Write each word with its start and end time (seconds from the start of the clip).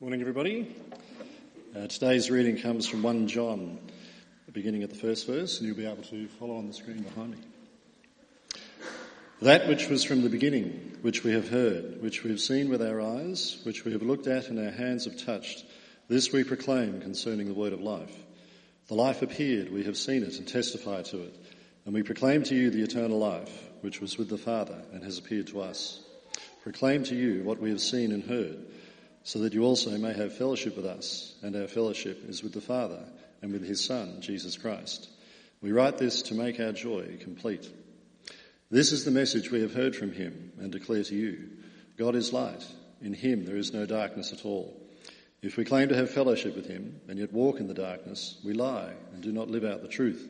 Morning, 0.00 0.20
everybody. 0.20 0.76
Uh, 1.74 1.88
today's 1.88 2.30
reading 2.30 2.56
comes 2.56 2.86
from 2.86 3.02
1 3.02 3.26
John, 3.26 3.80
beginning 4.52 4.84
at 4.84 4.90
the 4.90 4.96
first 4.96 5.26
verse, 5.26 5.58
and 5.58 5.66
you'll 5.66 5.76
be 5.76 5.86
able 5.86 6.04
to 6.04 6.28
follow 6.38 6.56
on 6.56 6.68
the 6.68 6.72
screen 6.72 7.02
behind 7.02 7.32
me. 7.32 7.38
That 9.42 9.66
which 9.66 9.88
was 9.88 10.04
from 10.04 10.22
the 10.22 10.28
beginning, 10.28 10.98
which 11.02 11.24
we 11.24 11.32
have 11.32 11.48
heard, 11.48 12.00
which 12.00 12.22
we 12.22 12.30
have 12.30 12.38
seen 12.38 12.68
with 12.68 12.80
our 12.80 13.00
eyes, 13.00 13.58
which 13.64 13.84
we 13.84 13.90
have 13.90 14.02
looked 14.02 14.28
at 14.28 14.50
and 14.50 14.60
our 14.60 14.70
hands 14.70 15.06
have 15.06 15.18
touched, 15.18 15.64
this 16.06 16.30
we 16.30 16.44
proclaim 16.44 17.00
concerning 17.00 17.48
the 17.48 17.52
word 17.52 17.72
of 17.72 17.80
life. 17.80 18.16
The 18.86 18.94
life 18.94 19.22
appeared, 19.22 19.72
we 19.72 19.82
have 19.82 19.96
seen 19.96 20.22
it 20.22 20.38
and 20.38 20.46
testify 20.46 21.02
to 21.02 21.24
it, 21.24 21.34
and 21.86 21.92
we 21.92 22.04
proclaim 22.04 22.44
to 22.44 22.54
you 22.54 22.70
the 22.70 22.84
eternal 22.84 23.18
life, 23.18 23.64
which 23.80 24.00
was 24.00 24.16
with 24.16 24.28
the 24.28 24.38
Father 24.38 24.80
and 24.92 25.02
has 25.02 25.18
appeared 25.18 25.48
to 25.48 25.60
us. 25.60 26.04
Proclaim 26.62 27.02
to 27.02 27.16
you 27.16 27.42
what 27.42 27.58
we 27.58 27.70
have 27.70 27.80
seen 27.80 28.12
and 28.12 28.22
heard 28.22 28.64
so 29.28 29.40
that 29.40 29.52
you 29.52 29.62
also 29.62 29.90
may 29.98 30.14
have 30.14 30.34
fellowship 30.34 30.74
with 30.74 30.86
us, 30.86 31.34
and 31.42 31.54
our 31.54 31.68
fellowship 31.68 32.26
is 32.30 32.42
with 32.42 32.54
the 32.54 32.62
Father 32.62 33.04
and 33.42 33.52
with 33.52 33.62
his 33.62 33.84
Son, 33.84 34.22
Jesus 34.22 34.56
Christ. 34.56 35.10
We 35.60 35.70
write 35.70 35.98
this 35.98 36.22
to 36.22 36.34
make 36.34 36.58
our 36.58 36.72
joy 36.72 37.18
complete. 37.20 37.70
This 38.70 38.90
is 38.90 39.04
the 39.04 39.10
message 39.10 39.50
we 39.50 39.60
have 39.60 39.74
heard 39.74 39.94
from 39.94 40.12
him 40.12 40.52
and 40.58 40.72
declare 40.72 41.04
to 41.04 41.14
you. 41.14 41.46
God 41.98 42.16
is 42.16 42.32
light. 42.32 42.64
In 43.02 43.12
him 43.12 43.44
there 43.44 43.58
is 43.58 43.74
no 43.74 43.84
darkness 43.84 44.32
at 44.32 44.46
all. 44.46 44.74
If 45.42 45.58
we 45.58 45.64
claim 45.66 45.90
to 45.90 45.96
have 45.96 46.08
fellowship 46.08 46.56
with 46.56 46.66
him 46.66 46.98
and 47.06 47.18
yet 47.18 47.30
walk 47.30 47.60
in 47.60 47.68
the 47.68 47.74
darkness, 47.74 48.40
we 48.46 48.54
lie 48.54 48.94
and 49.12 49.22
do 49.22 49.30
not 49.30 49.50
live 49.50 49.64
out 49.66 49.82
the 49.82 49.88
truth. 49.88 50.26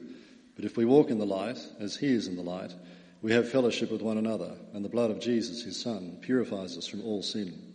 But 0.57 0.65
if 0.65 0.77
we 0.77 0.85
walk 0.85 1.11
in 1.11 1.21
the 1.21 1.25
light, 1.25 1.61
as 1.79 1.95
he 1.95 2.09
is 2.09 2.27
in 2.27 2.35
the 2.35 2.43
light, 2.43 2.75
we 3.23 3.31
have 3.31 3.49
fellowship 3.49 3.93
with 3.93 4.03
one 4.03 4.19
another, 4.19 4.57
and 4.73 4.85
the 4.85 4.89
blood 4.89 5.13
of 5.13 5.21
Jesus, 5.21 5.63
his 5.63 5.81
Son, 5.81 6.19
purifies 6.21 6.77
us 6.77 6.89
from 6.89 7.05
all 7.05 7.23
sin. 7.23 7.68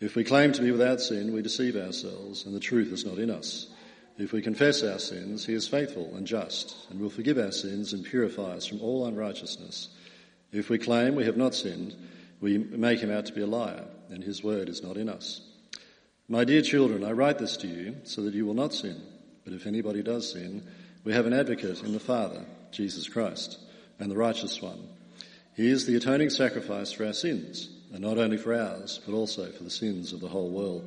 If 0.00 0.16
we 0.16 0.24
claim 0.24 0.52
to 0.52 0.62
be 0.62 0.70
without 0.70 1.02
sin, 1.02 1.34
we 1.34 1.42
deceive 1.42 1.76
ourselves, 1.76 2.46
and 2.46 2.54
the 2.54 2.60
truth 2.60 2.90
is 2.90 3.04
not 3.04 3.18
in 3.18 3.28
us. 3.28 3.68
If 4.16 4.32
we 4.32 4.40
confess 4.40 4.82
our 4.82 4.98
sins, 4.98 5.44
he 5.44 5.52
is 5.52 5.68
faithful 5.68 6.14
and 6.16 6.26
just, 6.26 6.74
and 6.88 6.98
will 6.98 7.10
forgive 7.10 7.36
our 7.36 7.52
sins 7.52 7.92
and 7.92 8.02
purify 8.02 8.52
us 8.52 8.66
from 8.66 8.80
all 8.80 9.06
unrighteousness. 9.06 9.90
If 10.52 10.70
we 10.70 10.78
claim 10.78 11.14
we 11.14 11.26
have 11.26 11.36
not 11.36 11.54
sinned, 11.54 11.94
we 12.40 12.56
make 12.56 13.00
him 13.00 13.10
out 13.10 13.26
to 13.26 13.34
be 13.34 13.42
a 13.42 13.46
liar, 13.46 13.84
and 14.08 14.24
his 14.24 14.42
word 14.42 14.70
is 14.70 14.82
not 14.82 14.96
in 14.96 15.10
us. 15.10 15.42
My 16.28 16.44
dear 16.44 16.62
children, 16.62 17.04
I 17.04 17.12
write 17.12 17.38
this 17.38 17.58
to 17.58 17.66
you 17.66 17.96
so 18.04 18.22
that 18.22 18.34
you 18.34 18.46
will 18.46 18.54
not 18.54 18.72
sin. 18.72 19.02
But 19.44 19.52
if 19.52 19.66
anybody 19.66 20.02
does 20.02 20.32
sin, 20.32 20.66
we 21.04 21.12
have 21.12 21.26
an 21.26 21.34
advocate 21.34 21.82
in 21.82 21.92
the 21.92 22.00
Father, 22.00 22.46
Jesus 22.70 23.06
Christ, 23.06 23.58
and 23.98 24.10
the 24.10 24.16
righteous 24.16 24.62
one. 24.62 24.88
He 25.56 25.68
is 25.68 25.84
the 25.84 25.96
atoning 25.96 26.30
sacrifice 26.30 26.90
for 26.90 27.04
our 27.04 27.12
sins 27.12 27.68
and 27.92 28.00
not 28.00 28.18
only 28.18 28.36
for 28.36 28.54
ours, 28.54 29.00
but 29.06 29.14
also 29.14 29.50
for 29.50 29.64
the 29.64 29.70
sins 29.70 30.12
of 30.12 30.20
the 30.20 30.28
whole 30.28 30.50
world. 30.50 30.84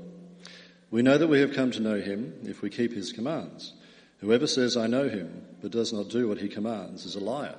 We 0.92 1.02
know 1.02 1.18
that 1.18 1.28
we 1.28 1.40
have 1.40 1.54
come 1.54 1.72
to 1.72 1.82
know 1.82 2.00
him 2.00 2.34
if 2.44 2.62
we 2.62 2.70
keep 2.70 2.94
his 2.94 3.12
commands. 3.12 3.74
Whoever 4.20 4.48
says, 4.48 4.78
I 4.78 4.88
know 4.88 5.10
him, 5.10 5.44
but 5.62 5.72
does 5.72 5.92
not 5.92 6.10
do 6.10 6.28
what 6.28 6.38
he 6.38 6.48
commands 6.48 7.06
is 7.06 7.16
a 7.16 7.20
liar, 7.20 7.56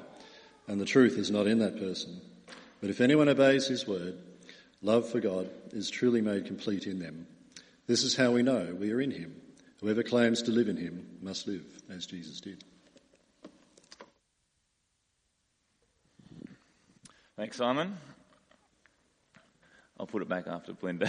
and 0.66 0.80
the 0.80 0.86
truth 0.86 1.18
is 1.18 1.30
not 1.30 1.46
in 1.46 1.58
that 1.58 1.78
person. 1.78 2.20
But 2.80 2.90
if 2.90 3.00
anyone 3.00 3.28
obeys 3.28 3.66
his 3.66 3.86
word, 3.86 4.16
love 4.82 5.08
for 5.08 5.20
God 5.20 5.50
is 5.72 5.90
truly 5.90 6.20
made 6.20 6.46
complete 6.46 6.86
in 6.86 7.00
them. 7.00 7.26
This 7.86 8.02
is 8.02 8.16
how 8.16 8.30
we 8.30 8.42
know 8.42 8.74
we 8.78 8.92
are 8.92 9.00
in 9.00 9.10
him. 9.10 9.34
Whoever 9.80 10.02
claims 10.02 10.40
to 10.42 10.50
live 10.50 10.68
in 10.68 10.76
him 10.78 11.06
must 11.20 11.46
live 11.46 11.64
as 11.90 12.06
Jesus 12.06 12.40
did. 12.40 12.64
Thanks, 17.36 17.56
Simon. 17.56 17.98
I'll 19.98 20.06
put 20.06 20.22
it 20.22 20.28
back 20.28 20.48
after 20.48 20.72
Belinda. 20.72 21.08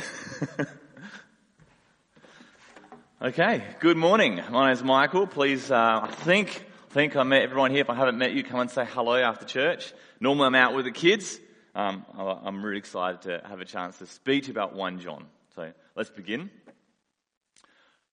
okay, 3.21 3.63
good 3.79 3.97
morning. 3.97 4.39
My 4.51 4.67
name 4.67 4.73
is 4.73 4.83
Michael. 4.83 5.25
Please, 5.25 5.71
uh, 5.71 6.01
I 6.03 6.11
think, 6.11 6.63
I 6.91 6.93
think 6.93 7.15
I 7.15 7.23
met 7.23 7.41
everyone 7.41 7.71
here. 7.71 7.81
If 7.81 7.89
I 7.89 7.95
haven't 7.95 8.19
met 8.19 8.33
you, 8.33 8.43
come 8.43 8.59
and 8.59 8.69
say 8.69 8.85
hello 8.85 9.15
after 9.15 9.43
church. 9.43 9.91
Normally 10.19 10.45
I'm 10.45 10.55
out 10.55 10.75
with 10.75 10.85
the 10.85 10.91
kids. 10.91 11.39
Um, 11.73 12.05
I'm 12.15 12.63
really 12.63 12.77
excited 12.77 13.23
to 13.23 13.41
have 13.49 13.59
a 13.59 13.65
chance 13.65 13.97
to 13.97 14.05
speak 14.05 14.49
about 14.49 14.75
1 14.75 14.99
John. 14.99 15.25
So 15.55 15.71
let's 15.95 16.11
begin. 16.11 16.51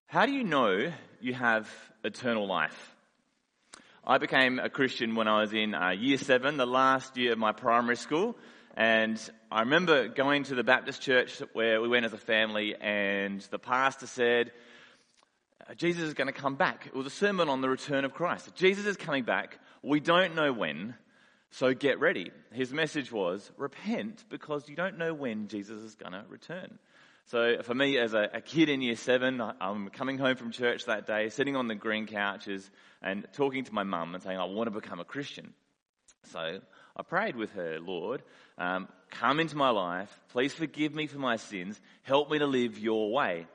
How 0.06 0.25
do 0.25 0.32
you 0.32 0.43
know 0.43 0.91
you 1.21 1.34
have 1.34 1.69
eternal 2.03 2.47
life? 2.47 2.94
I 4.06 4.16
became 4.16 4.59
a 4.59 4.71
Christian 4.71 5.16
when 5.16 5.28
I 5.28 5.43
was 5.43 5.53
in 5.53 5.75
uh, 5.75 5.91
year 5.91 6.16
seven, 6.16 6.56
the 6.56 6.66
last 6.66 7.19
year 7.19 7.32
of 7.32 7.38
my 7.38 7.53
primary 7.53 7.97
school. 7.97 8.37
And 8.75 9.21
I 9.50 9.60
remember 9.60 10.09
going 10.09 10.44
to 10.44 10.55
the 10.55 10.65
Baptist 10.65 11.03
church 11.03 11.43
where 11.53 11.81
we 11.83 11.88
went 11.88 12.06
as 12.06 12.12
a 12.15 12.19
family, 12.19 12.75
and 12.81 13.41
the 13.50 13.59
pastor 13.59 14.06
said, 14.06 14.50
uh, 15.69 15.75
Jesus 15.75 16.05
is 16.05 16.15
going 16.15 16.27
to 16.27 16.33
come 16.33 16.55
back. 16.55 16.87
It 16.87 16.94
was 16.94 17.06
a 17.06 17.11
sermon 17.11 17.49
on 17.49 17.61
the 17.61 17.69
return 17.69 18.05
of 18.05 18.15
Christ. 18.15 18.55
Jesus 18.55 18.87
is 18.87 18.97
coming 18.97 19.25
back. 19.25 19.59
We 19.82 20.00
don't 20.00 20.34
know 20.34 20.53
when, 20.53 20.94
so 21.50 21.75
get 21.75 22.00
ready. 22.00 22.31
His 22.53 22.72
message 22.72 23.12
was 23.12 23.50
repent 23.59 24.25
because 24.31 24.69
you 24.69 24.77
don't 24.77 24.97
know 24.97 25.12
when 25.12 25.49
Jesus 25.49 25.84
is 25.84 25.94
going 25.94 26.12
to 26.12 26.25
return. 26.31 26.78
So 27.27 27.62
for 27.62 27.75
me, 27.75 27.99
as 27.99 28.15
a, 28.15 28.31
a, 28.32 28.41
kid 28.41 28.69
in 28.69 28.81
year 28.81 28.97
seven, 28.97 29.41
I'm 29.61 29.91
coming 29.91 30.19
home 30.19 30.37
from 30.37 30.50
church 30.50 30.87
that 30.87 31.06
day, 31.06 31.28
sitting 31.28 31.56
on 31.56 31.69
the 31.69 31.75
green 31.75 32.06
couches 32.06 32.69
and 33.00 33.27
talking 33.32 33.65
to 33.65 33.72
my 33.72 33.84
mum 33.84 34.15
and 34.15 34.22
saying, 34.22 34.38
I 34.38 34.44
want 34.44 34.66
to 34.66 34.71
become 34.72 34.99
a 34.99 35.05
Christian. 35.05 35.53
So 36.32 36.61
I 36.97 37.03
prayed 37.03 37.37
with 37.37 37.53
her, 37.53 37.79
Lord, 37.81 38.23
um, 38.59 38.89
come 39.11 39.41
into 39.41 39.57
my 39.57 39.71
life. 39.71 40.11
Please 40.31 40.53
forgive 40.53 40.95
me 40.95 41.07
for 41.07 41.19
my 41.19 41.37
sins. 41.37 41.81
Help 42.03 42.31
me 42.31 42.39
to 42.39 42.47
live 42.47 42.79
your 42.79 43.11
way. 43.13 43.47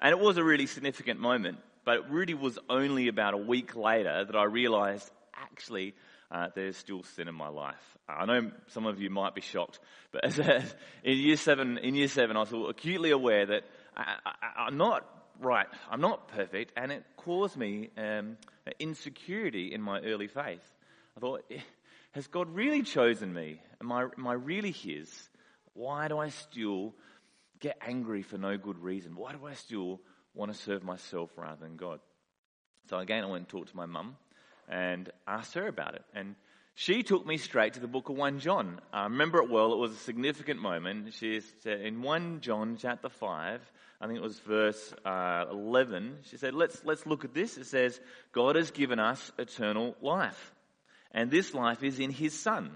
And 0.00 0.10
it 0.10 0.18
was 0.18 0.36
a 0.36 0.44
really 0.44 0.66
significant 0.66 1.18
moment, 1.18 1.58
but 1.84 1.96
it 1.96 2.02
really 2.10 2.34
was 2.34 2.58
only 2.68 3.08
about 3.08 3.34
a 3.34 3.38
week 3.38 3.74
later 3.74 4.24
that 4.24 4.36
I 4.36 4.44
realized 4.44 5.10
actually 5.34 5.94
uh, 6.30 6.48
there's 6.54 6.76
still 6.76 7.02
sin 7.02 7.28
in 7.28 7.34
my 7.34 7.48
life. 7.48 7.96
I 8.08 8.26
know 8.26 8.50
some 8.68 8.86
of 8.86 9.00
you 9.00 9.08
might 9.10 9.34
be 9.34 9.40
shocked, 9.40 9.78
but 10.12 10.24
as 10.24 10.38
in 10.38 11.18
year 11.18 11.36
seven, 11.36 11.78
in 11.78 11.94
year 11.94 12.08
seven, 12.08 12.36
I 12.36 12.40
was 12.40 12.52
acutely 12.52 13.10
aware 13.10 13.46
that 13.46 13.62
I, 13.96 14.66
am 14.68 14.76
not 14.76 15.06
right. 15.40 15.66
I'm 15.90 16.00
not 16.00 16.28
perfect, 16.28 16.72
and 16.76 16.92
it 16.92 17.04
caused 17.16 17.56
me 17.56 17.90
um, 17.96 18.36
insecurity 18.78 19.72
in 19.72 19.80
my 19.80 20.00
early 20.00 20.26
faith. 20.26 20.62
I 21.16 21.20
thought, 21.20 21.44
has 22.14 22.28
God 22.28 22.54
really 22.54 22.82
chosen 22.82 23.34
me? 23.34 23.60
Am 23.80 23.90
I, 23.90 24.02
am 24.02 24.26
I 24.26 24.34
really 24.34 24.70
His? 24.70 25.10
Why 25.72 26.06
do 26.06 26.16
I 26.16 26.28
still 26.28 26.94
get 27.58 27.76
angry 27.84 28.22
for 28.22 28.38
no 28.38 28.56
good 28.56 28.78
reason? 28.78 29.16
Why 29.16 29.32
do 29.32 29.44
I 29.44 29.54
still 29.54 30.00
want 30.32 30.52
to 30.52 30.56
serve 30.56 30.84
myself 30.84 31.30
rather 31.36 31.60
than 31.60 31.76
God? 31.76 31.98
So 32.88 32.98
again, 32.98 33.24
I 33.24 33.26
went 33.26 33.40
and 33.40 33.48
talked 33.48 33.70
to 33.70 33.76
my 33.76 33.86
mum 33.86 34.16
and 34.68 35.10
asked 35.26 35.54
her 35.54 35.66
about 35.66 35.96
it. 35.96 36.04
And 36.14 36.36
she 36.76 37.02
took 37.02 37.26
me 37.26 37.36
straight 37.36 37.74
to 37.74 37.80
the 37.80 37.88
book 37.88 38.08
of 38.08 38.16
1 38.16 38.38
John. 38.38 38.80
I 38.92 39.04
remember 39.04 39.38
it 39.38 39.50
well. 39.50 39.72
It 39.72 39.78
was 39.78 39.92
a 39.92 39.96
significant 39.96 40.60
moment. 40.60 41.14
She 41.14 41.40
said 41.62 41.80
in 41.80 42.00
1 42.00 42.42
John 42.42 42.76
chapter 42.80 43.08
5, 43.08 43.60
I 44.00 44.06
think 44.06 44.18
it 44.18 44.22
was 44.22 44.38
verse 44.38 44.94
uh, 45.04 45.46
11, 45.50 46.18
she 46.22 46.36
said, 46.36 46.54
let's, 46.54 46.84
let's 46.84 47.06
look 47.06 47.24
at 47.24 47.34
this. 47.34 47.58
It 47.58 47.66
says, 47.66 47.98
God 48.30 48.54
has 48.54 48.70
given 48.70 49.00
us 49.00 49.32
eternal 49.36 49.96
life 50.00 50.53
and 51.14 51.30
this 51.30 51.54
life 51.54 51.82
is 51.82 51.98
in 51.98 52.10
his 52.10 52.38
Son. 52.38 52.70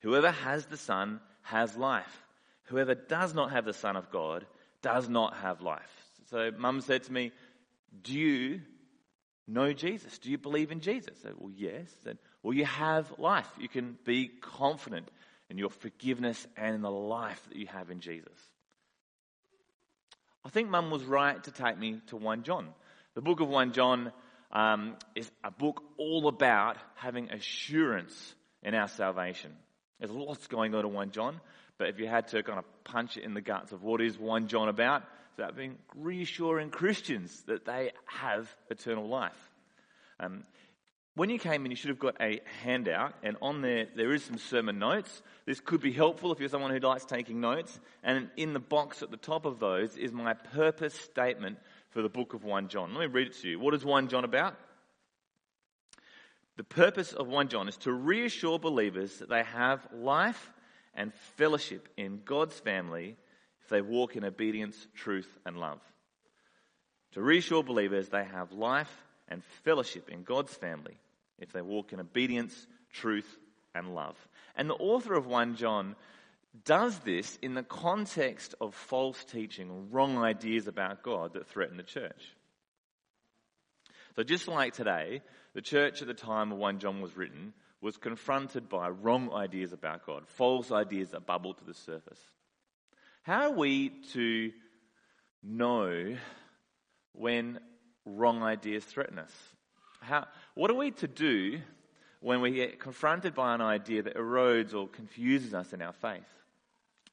Whoever 0.00 0.30
has 0.30 0.64
the 0.66 0.78
Son 0.78 1.20
has 1.42 1.76
life. 1.76 2.22
Whoever 2.64 2.94
does 2.94 3.34
not 3.34 3.50
have 3.50 3.64
the 3.66 3.74
Son 3.74 3.96
of 3.96 4.10
God 4.10 4.46
does 4.80 5.08
not 5.08 5.36
have 5.38 5.60
life. 5.60 5.80
So 6.30 6.50
mum 6.56 6.80
said 6.80 7.02
to 7.02 7.12
me, 7.12 7.32
Do 8.02 8.14
you 8.14 8.62
know 9.46 9.72
Jesus? 9.72 10.18
Do 10.18 10.30
you 10.30 10.38
believe 10.38 10.70
in 10.70 10.80
Jesus? 10.80 11.18
I 11.20 11.22
said, 11.24 11.34
Well, 11.36 11.52
yes. 11.54 11.88
I 12.00 12.04
said, 12.04 12.18
well, 12.42 12.54
you 12.54 12.64
have 12.64 13.12
life. 13.18 13.48
You 13.58 13.68
can 13.68 13.98
be 14.04 14.28
confident 14.28 15.10
in 15.50 15.58
your 15.58 15.70
forgiveness 15.70 16.46
and 16.56 16.74
in 16.74 16.82
the 16.82 16.90
life 16.90 17.42
that 17.48 17.56
you 17.56 17.66
have 17.66 17.90
in 17.90 18.00
Jesus. 18.00 18.32
I 20.44 20.48
think 20.48 20.70
mum 20.70 20.90
was 20.90 21.04
right 21.04 21.42
to 21.44 21.50
take 21.50 21.78
me 21.78 22.00
to 22.06 22.16
1 22.16 22.44
John. 22.44 22.68
The 23.14 23.20
book 23.20 23.40
of 23.40 23.48
1 23.48 23.72
John 23.72 24.12
um, 24.52 24.96
is 25.14 25.30
a 25.44 25.50
book 25.50 25.82
all 25.96 26.28
about 26.28 26.76
having 26.94 27.30
assurance 27.30 28.34
in 28.62 28.74
our 28.74 28.88
salvation. 28.88 29.52
There's 29.98 30.10
lots 30.10 30.46
going 30.46 30.74
on 30.74 30.84
in 30.84 30.92
1 30.92 31.10
John, 31.10 31.40
but 31.78 31.88
if 31.88 31.98
you 31.98 32.06
had 32.06 32.28
to 32.28 32.42
kind 32.42 32.58
of 32.58 32.64
punch 32.84 33.16
it 33.16 33.24
in 33.24 33.34
the 33.34 33.40
guts 33.40 33.72
of 33.72 33.82
what 33.82 34.00
is 34.00 34.18
1 34.18 34.48
John 34.48 34.68
about, 34.68 35.02
it's 35.30 35.38
about 35.38 35.56
being 35.56 35.78
reassuring 35.94 36.70
Christians 36.70 37.42
that 37.46 37.64
they 37.64 37.92
have 38.06 38.48
eternal 38.70 39.08
life. 39.08 39.50
Um, 40.18 40.44
when 41.16 41.28
you 41.28 41.38
came 41.38 41.64
in, 41.64 41.70
you 41.70 41.76
should 41.76 41.90
have 41.90 41.98
got 41.98 42.16
a 42.20 42.40
handout, 42.62 43.14
and 43.22 43.36
on 43.42 43.62
there, 43.62 43.86
there 43.96 44.12
is 44.12 44.24
some 44.24 44.38
sermon 44.38 44.78
notes. 44.78 45.22
This 45.44 45.60
could 45.60 45.80
be 45.80 45.92
helpful 45.92 46.32
if 46.32 46.38
you're 46.38 46.48
someone 46.48 46.70
who 46.70 46.78
likes 46.78 47.04
taking 47.04 47.40
notes. 47.40 47.78
And 48.02 48.30
in 48.36 48.52
the 48.52 48.60
box 48.60 49.02
at 49.02 49.10
the 49.10 49.16
top 49.16 49.44
of 49.44 49.58
those 49.58 49.96
is 49.96 50.12
my 50.12 50.34
purpose 50.34 50.94
statement 50.94 51.58
for 51.90 52.02
the 52.02 52.08
book 52.08 52.34
of 52.34 52.44
1 52.44 52.68
John. 52.68 52.94
Let 52.94 53.00
me 53.00 53.06
read 53.06 53.28
it 53.28 53.36
to 53.42 53.48
you. 53.48 53.60
What 53.60 53.74
is 53.74 53.84
1 53.84 54.08
John 54.08 54.24
about? 54.24 54.56
The 56.56 56.64
purpose 56.64 57.12
of 57.12 57.26
1 57.26 57.48
John 57.48 57.68
is 57.68 57.76
to 57.78 57.92
reassure 57.92 58.58
believers 58.58 59.18
that 59.18 59.28
they 59.28 59.42
have 59.42 59.86
life 59.92 60.52
and 60.94 61.12
fellowship 61.36 61.88
in 61.96 62.20
God's 62.24 62.58
family 62.58 63.16
if 63.62 63.68
they 63.68 63.80
walk 63.80 64.16
in 64.16 64.24
obedience, 64.24 64.86
truth, 64.94 65.38
and 65.46 65.56
love. 65.58 65.80
to 67.12 67.22
reassure 67.22 67.62
believers 67.62 68.08
they 68.08 68.24
have 68.24 68.52
life 68.52 69.04
and 69.28 69.42
fellowship 69.64 70.08
in 70.08 70.22
God's 70.22 70.54
family 70.54 70.98
if 71.38 71.52
they 71.52 71.62
walk 71.62 71.92
in 71.92 72.00
obedience, 72.00 72.66
truth, 72.92 73.38
and 73.74 73.94
love. 73.94 74.16
And 74.56 74.68
the 74.68 74.74
author 74.74 75.14
of 75.14 75.26
1 75.26 75.56
John 75.56 75.96
does 76.64 76.98
this 77.00 77.38
in 77.42 77.54
the 77.54 77.62
context 77.62 78.54
of 78.60 78.74
false 78.74 79.24
teaching, 79.24 79.90
wrong 79.90 80.18
ideas 80.18 80.66
about 80.66 81.02
God 81.02 81.34
that 81.34 81.46
threaten 81.46 81.76
the 81.76 81.82
church. 81.82 82.34
So, 84.16 84.24
just 84.24 84.48
like 84.48 84.74
today, 84.74 85.22
the 85.54 85.62
church 85.62 86.02
at 86.02 86.08
the 86.08 86.14
time 86.14 86.52
of 86.52 86.58
1 86.58 86.80
John 86.80 87.00
was 87.00 87.16
written 87.16 87.52
was 87.80 87.96
confronted 87.96 88.68
by 88.68 88.88
wrong 88.88 89.32
ideas 89.32 89.72
about 89.72 90.04
God, 90.04 90.26
false 90.26 90.70
ideas 90.70 91.10
that 91.10 91.26
bubble 91.26 91.54
to 91.54 91.64
the 91.64 91.74
surface. 91.74 92.20
How 93.22 93.50
are 93.50 93.56
we 93.56 93.90
to 94.12 94.52
know 95.42 96.16
when 97.12 97.60
wrong 98.04 98.42
ideas 98.42 98.84
threaten 98.84 99.18
us? 99.18 99.32
How, 100.00 100.26
what 100.54 100.70
are 100.70 100.74
we 100.74 100.90
to 100.92 101.08
do 101.08 101.60
when 102.20 102.40
we 102.40 102.50
get 102.52 102.80
confronted 102.80 103.34
by 103.34 103.54
an 103.54 103.60
idea 103.60 104.02
that 104.02 104.16
erodes 104.16 104.74
or 104.74 104.88
confuses 104.88 105.54
us 105.54 105.72
in 105.72 105.80
our 105.80 105.92
faith? 105.92 106.39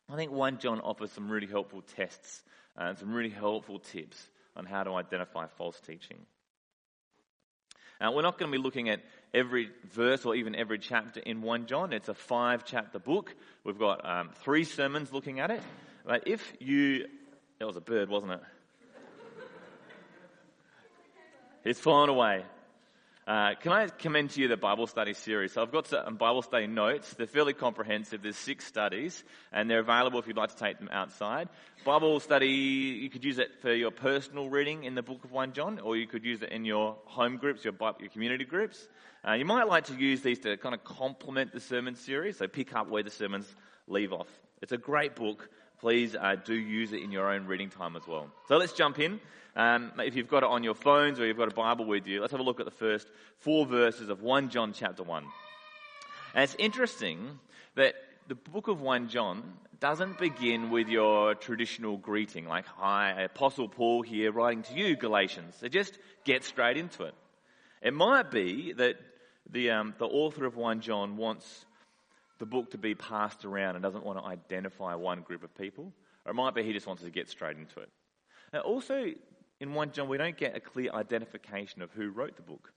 I 0.09 0.15
think 0.15 0.31
1 0.31 0.59
John 0.59 0.80
offers 0.80 1.12
some 1.12 1.30
really 1.30 1.48
helpful 1.48 1.81
tests 1.95 2.42
and 2.77 2.98
some 2.98 3.13
really 3.13 3.30
helpful 3.30 3.80
tips 3.80 4.18
on 4.56 4.65
how 4.65 4.83
to 4.83 4.95
identify 4.95 5.48
false 5.57 5.80
teaching. 5.81 6.18
Now, 8.00 8.13
we're 8.13 8.21
not 8.21 8.38
going 8.38 8.51
to 8.51 8.57
be 8.57 8.63
looking 8.63 8.89
at 8.89 9.01
every 9.33 9.69
verse 9.92 10.24
or 10.24 10.36
even 10.36 10.56
every 10.56 10.77
chapter 10.77 11.19
in 11.19 11.42
1 11.42 11.65
John. 11.65 11.94
It's 11.94 12.09
a 12.09 12.13
five 12.13 12.63
chapter 12.63 13.00
book. 13.00 13.36
We've 13.63 13.80
got 13.80 14.07
um, 14.07 14.30
three 14.44 14.63
sermons 14.63 15.12
looking 15.12 15.39
at 15.39 15.50
it. 15.50 15.62
But 16.06 16.27
if 16.27 16.53
you, 16.60 17.07
that 17.60 17.65
was 17.65 17.75
a 17.75 17.81
bird, 17.81 18.10
wasn't 18.10 18.33
it? 18.33 18.42
It's 21.65 21.80
fallen 21.80 22.10
away. 22.10 22.45
Uh, 23.27 23.56
can 23.56 23.74
I 23.74 23.88
commend 23.88 24.29
to 24.29 24.41
you 24.41 24.47
the 24.47 24.56
Bible 24.56 24.88
study 24.88 25.13
series? 25.13 25.51
So 25.51 25.62
I've 25.62 25.71
got 25.74 25.88
some 25.88 26.15
Bible 26.15 26.41
study 26.41 26.65
notes. 26.65 27.13
They're 27.13 27.27
fairly 27.27 27.51
comprehensive. 27.51 28.24
There's 28.24 28.38
six 28.38 28.65
studies, 28.65 29.21
and 29.51 29.69
they're 29.69 29.81
available 29.81 30.18
if 30.18 30.27
you'd 30.27 30.38
like 30.38 30.51
to 30.51 30.56
take 30.56 30.79
them 30.79 30.88
outside. 30.89 31.50
Bible 31.83 32.21
study, 32.21 32.47
you 32.47 33.09
could 33.09 33.25
use 33.25 33.38
it 33.38 33.50
for 33.62 33.74
your 33.74 33.91
personal 33.91 34.50
reading 34.50 34.85
in 34.85 34.95
the 34.95 35.01
book 35.01 35.25
of 35.25 35.33
1 35.33 35.51
John, 35.51 35.79
or 35.79 35.97
you 35.97 36.07
could 36.07 36.24
use 36.24 36.41
it 36.41 36.53
in 36.53 36.63
your 36.63 36.95
home 37.03 37.35
groups, 37.35 37.65
your, 37.65 37.74
your 38.00 38.09
community 38.09 38.45
groups. 38.45 38.88
Uh, 39.27 39.33
you 39.33 39.44
might 39.44 39.68
like 39.68 39.88
to 39.88 39.95
use 39.95 40.21
these 40.21 40.39
to 40.39 40.56
kind 40.56 40.74
of 40.74 40.85
complement 40.85 41.51
the 41.51 41.59
sermon 41.59 41.95
series, 41.95 42.38
so 42.38 42.47
pick 42.47 42.74
up 42.74 42.88
where 42.88 43.03
the 43.03 43.09
sermons 43.09 43.53
leave 43.89 44.13
off. 44.13 44.29
It's 44.62 44.71
a 44.71 44.77
great 44.77 45.18
book. 45.18 45.50
Please 45.79 46.15
uh, 46.15 46.35
do 46.35 46.53
use 46.53 46.91
it 46.91 47.03
in 47.03 47.12
your 47.12 47.31
own 47.31 47.45
reading 47.45 47.69
time 47.69 47.95
as 47.95 48.07
well. 48.07 48.27
So 48.47 48.57
let's 48.57 48.74
jump 48.74 49.00
in. 49.00 49.19
Um, 49.56 49.91
if 50.00 50.15
you've 50.15 50.27
got 50.27 50.44
it 50.44 50.50
on 50.50 50.63
your 50.63 50.74
phones 50.74 51.19
or 51.19 51.25
you've 51.25 51.38
got 51.38 51.51
a 51.51 51.56
Bible 51.56 51.85
with 51.85 52.07
you, 52.07 52.19
let's 52.21 52.31
have 52.31 52.39
a 52.39 52.44
look 52.44 52.59
at 52.59 52.65
the 52.65 52.71
first 52.71 53.07
four 53.39 53.65
verses 53.65 54.09
of 54.09 54.21
1 54.21 54.50
John 54.50 54.74
chapter 54.74 55.03
1. 55.03 55.24
And 56.33 56.44
it's 56.44 56.56
interesting 56.59 57.39
that 57.75 57.95
the 58.27 58.35
book 58.35 58.68
of 58.68 58.81
1 58.81 59.09
John 59.09 59.44
doesn't 59.79 60.18
begin 60.18 60.71
with 60.71 60.88
your 60.89 61.35
traditional 61.35 61.97
greeting, 61.97 62.47
like, 62.47 62.65
Hi, 62.77 63.21
Apostle 63.21 63.69
Paul 63.69 64.01
here 64.01 64.31
writing 64.31 64.63
to 64.63 64.74
you, 64.74 64.95
Galatians. 64.95 65.62
It 65.62 65.69
just 65.69 65.97
gets 66.24 66.47
straight 66.47 66.77
into 66.77 67.03
it. 67.03 67.13
It 67.81 67.94
might 67.94 68.31
be 68.31 68.74
that 68.74 68.95
the, 69.50 69.71
um, 69.71 69.94
the 70.00 70.06
author 70.06 70.45
of 70.45 70.56
1 70.56 70.81
John 70.81 71.18
wants 71.18 71.65
the 72.39 72.45
book 72.45 72.72
to 72.72 72.78
be 72.78 72.95
passed 72.95 73.45
around 73.45 73.75
and 73.75 73.84
doesn't 73.84 74.06
want 74.06 74.19
to 74.19 74.25
identify 74.25 74.95
one 74.95 75.22
group 75.22 75.44
of 75.44 75.56
people. 75.56 75.94
Or 76.25 76.31
it 76.31 76.36
might 76.36 76.56
be 76.56 76.63
he 76.63 76.74
just 76.74 76.88
wants 76.88 77.04
to 77.04 77.10
get 77.10 77.30
straight 77.30 77.57
into 77.57 77.80
it. 77.80 77.89
Now, 78.54 78.62
also, 78.62 79.06
in 79.60 79.74
1 79.74 79.92
John, 79.92 80.07
we 80.07 80.18
don't 80.18 80.38
get 80.38 80.56
a 80.56 80.60
clear 80.60 80.92
identification 80.94 81.81
of 81.81 81.92
who 81.92 82.10
wrote 82.10 82.36
the 82.36 82.42
book. 82.42 82.72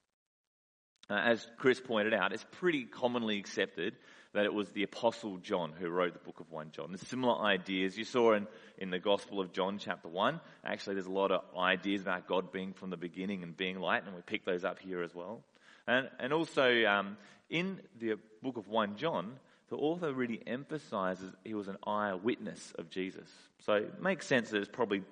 Uh, 1.08 1.14
as 1.14 1.44
Chris 1.58 1.80
pointed 1.80 2.14
out, 2.14 2.32
it's 2.32 2.46
pretty 2.52 2.84
commonly 2.84 3.38
accepted 3.38 3.96
that 4.32 4.44
it 4.44 4.54
was 4.54 4.70
the 4.70 4.84
Apostle 4.84 5.38
John 5.38 5.72
who 5.72 5.88
wrote 5.88 6.12
the 6.12 6.20
book 6.20 6.38
of 6.38 6.50
1 6.50 6.70
John. 6.70 6.90
There's 6.90 7.06
similar 7.08 7.36
ideas 7.42 7.98
you 7.98 8.04
saw 8.04 8.34
in, 8.34 8.46
in 8.78 8.90
the 8.90 9.00
Gospel 9.00 9.40
of 9.40 9.52
John, 9.52 9.78
chapter 9.78 10.08
1. 10.08 10.40
Actually, 10.64 10.94
there's 10.94 11.06
a 11.06 11.10
lot 11.10 11.32
of 11.32 11.42
ideas 11.58 12.02
about 12.02 12.28
God 12.28 12.52
being 12.52 12.72
from 12.72 12.90
the 12.90 12.96
beginning 12.96 13.42
and 13.42 13.56
being 13.56 13.80
light, 13.80 14.04
and 14.06 14.14
we 14.14 14.22
pick 14.22 14.44
those 14.44 14.64
up 14.64 14.78
here 14.78 15.02
as 15.02 15.12
well. 15.12 15.42
And, 15.88 16.08
and 16.20 16.32
also, 16.32 16.84
um, 16.84 17.16
in 17.48 17.80
the 17.98 18.14
book 18.40 18.56
of 18.56 18.68
1 18.68 18.96
John, 18.96 19.32
the 19.70 19.76
author 19.76 20.12
really 20.12 20.42
emphasizes 20.46 21.32
he 21.44 21.54
was 21.54 21.68
an 21.68 21.78
eyewitness 21.86 22.72
of 22.76 22.90
Jesus. 22.90 23.28
So 23.64 23.74
it 23.74 24.02
makes 24.02 24.26
sense 24.26 24.50
that 24.50 24.58
it's 24.58 24.70
probably 24.70 25.02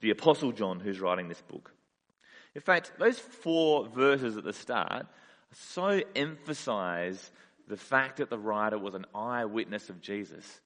the 0.00 0.10
Apostle 0.10 0.52
John 0.52 0.80
who's 0.80 1.00
writing 1.00 1.28
this 1.28 1.40
book. 1.40 1.72
In 2.54 2.60
fact, 2.60 2.92
those 2.98 3.18
four 3.18 3.88
verses 3.88 4.36
at 4.36 4.44
the 4.44 4.52
start 4.52 5.06
so 5.52 6.02
emphasize 6.14 7.30
the 7.68 7.76
fact 7.76 8.18
that 8.18 8.30
the 8.30 8.38
writer 8.38 8.78
was 8.78 8.94
an 8.94 9.06
eyewitness 9.14 9.88
of 9.88 10.00
Jesus. 10.00 10.60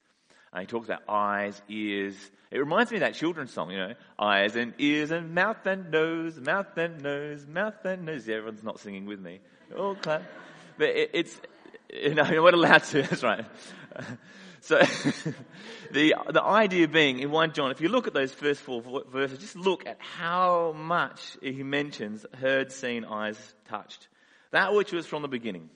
And 0.53 0.63
he 0.63 0.67
talks 0.67 0.87
about 0.87 1.03
eyes, 1.09 1.61
ears. 1.69 2.17
It 2.51 2.59
reminds 2.59 2.91
me 2.91 2.97
of 2.97 3.03
that 3.03 3.15
children's 3.15 3.53
song, 3.53 3.71
you 3.71 3.79
know, 3.79 3.95
eyes 4.19 4.57
and 4.57 4.75
ears 4.79 5.13
and 5.13 5.33
mouth 5.33 5.65
and 5.65 5.91
nose, 5.93 6.41
mouth 6.41 6.77
and 6.77 7.01
nose, 7.01 7.47
mouth 7.47 7.85
and 7.85 8.05
nose. 8.05 8.29
Everyone's 8.29 8.65
not 8.65 8.81
singing 8.81 9.07
with 9.07 9.21
me. 9.21 9.39
All 9.79 9.95
clap. 9.95 10.25
But 10.77 10.89
it, 10.89 11.11
it's, 11.13 11.41
you 12.03 12.15
know, 12.15 12.25
you're 12.29 12.45
not 12.45 12.55
allowed 12.55 12.85
to. 12.85 13.03
That's 13.11 13.23
right. 13.23 13.45
So 14.63 14.79
the, 15.91 16.15
the 16.29 16.43
idea 16.43 16.87
being 16.87 17.21
in 17.21 17.31
1 17.31 17.55
John, 17.55 17.71
if 17.71 17.81
you 17.81 17.89
look 17.89 18.07
at 18.07 18.13
those 18.13 18.31
first 18.31 18.61
four 18.61 18.83
verses, 19.11 19.39
just 19.39 19.57
look 19.57 19.87
at 19.87 19.97
how 19.99 20.73
much 20.73 21.39
he 21.41 21.63
mentions 21.63 22.27
heard, 22.39 22.71
seen, 22.71 23.07
eyes 23.07 23.39
touched. 23.71 24.09
That 24.51 24.75
which 24.75 24.93
was 24.93 25.07
from 25.07 25.23
the 25.23 25.29
beginning, 25.29 25.71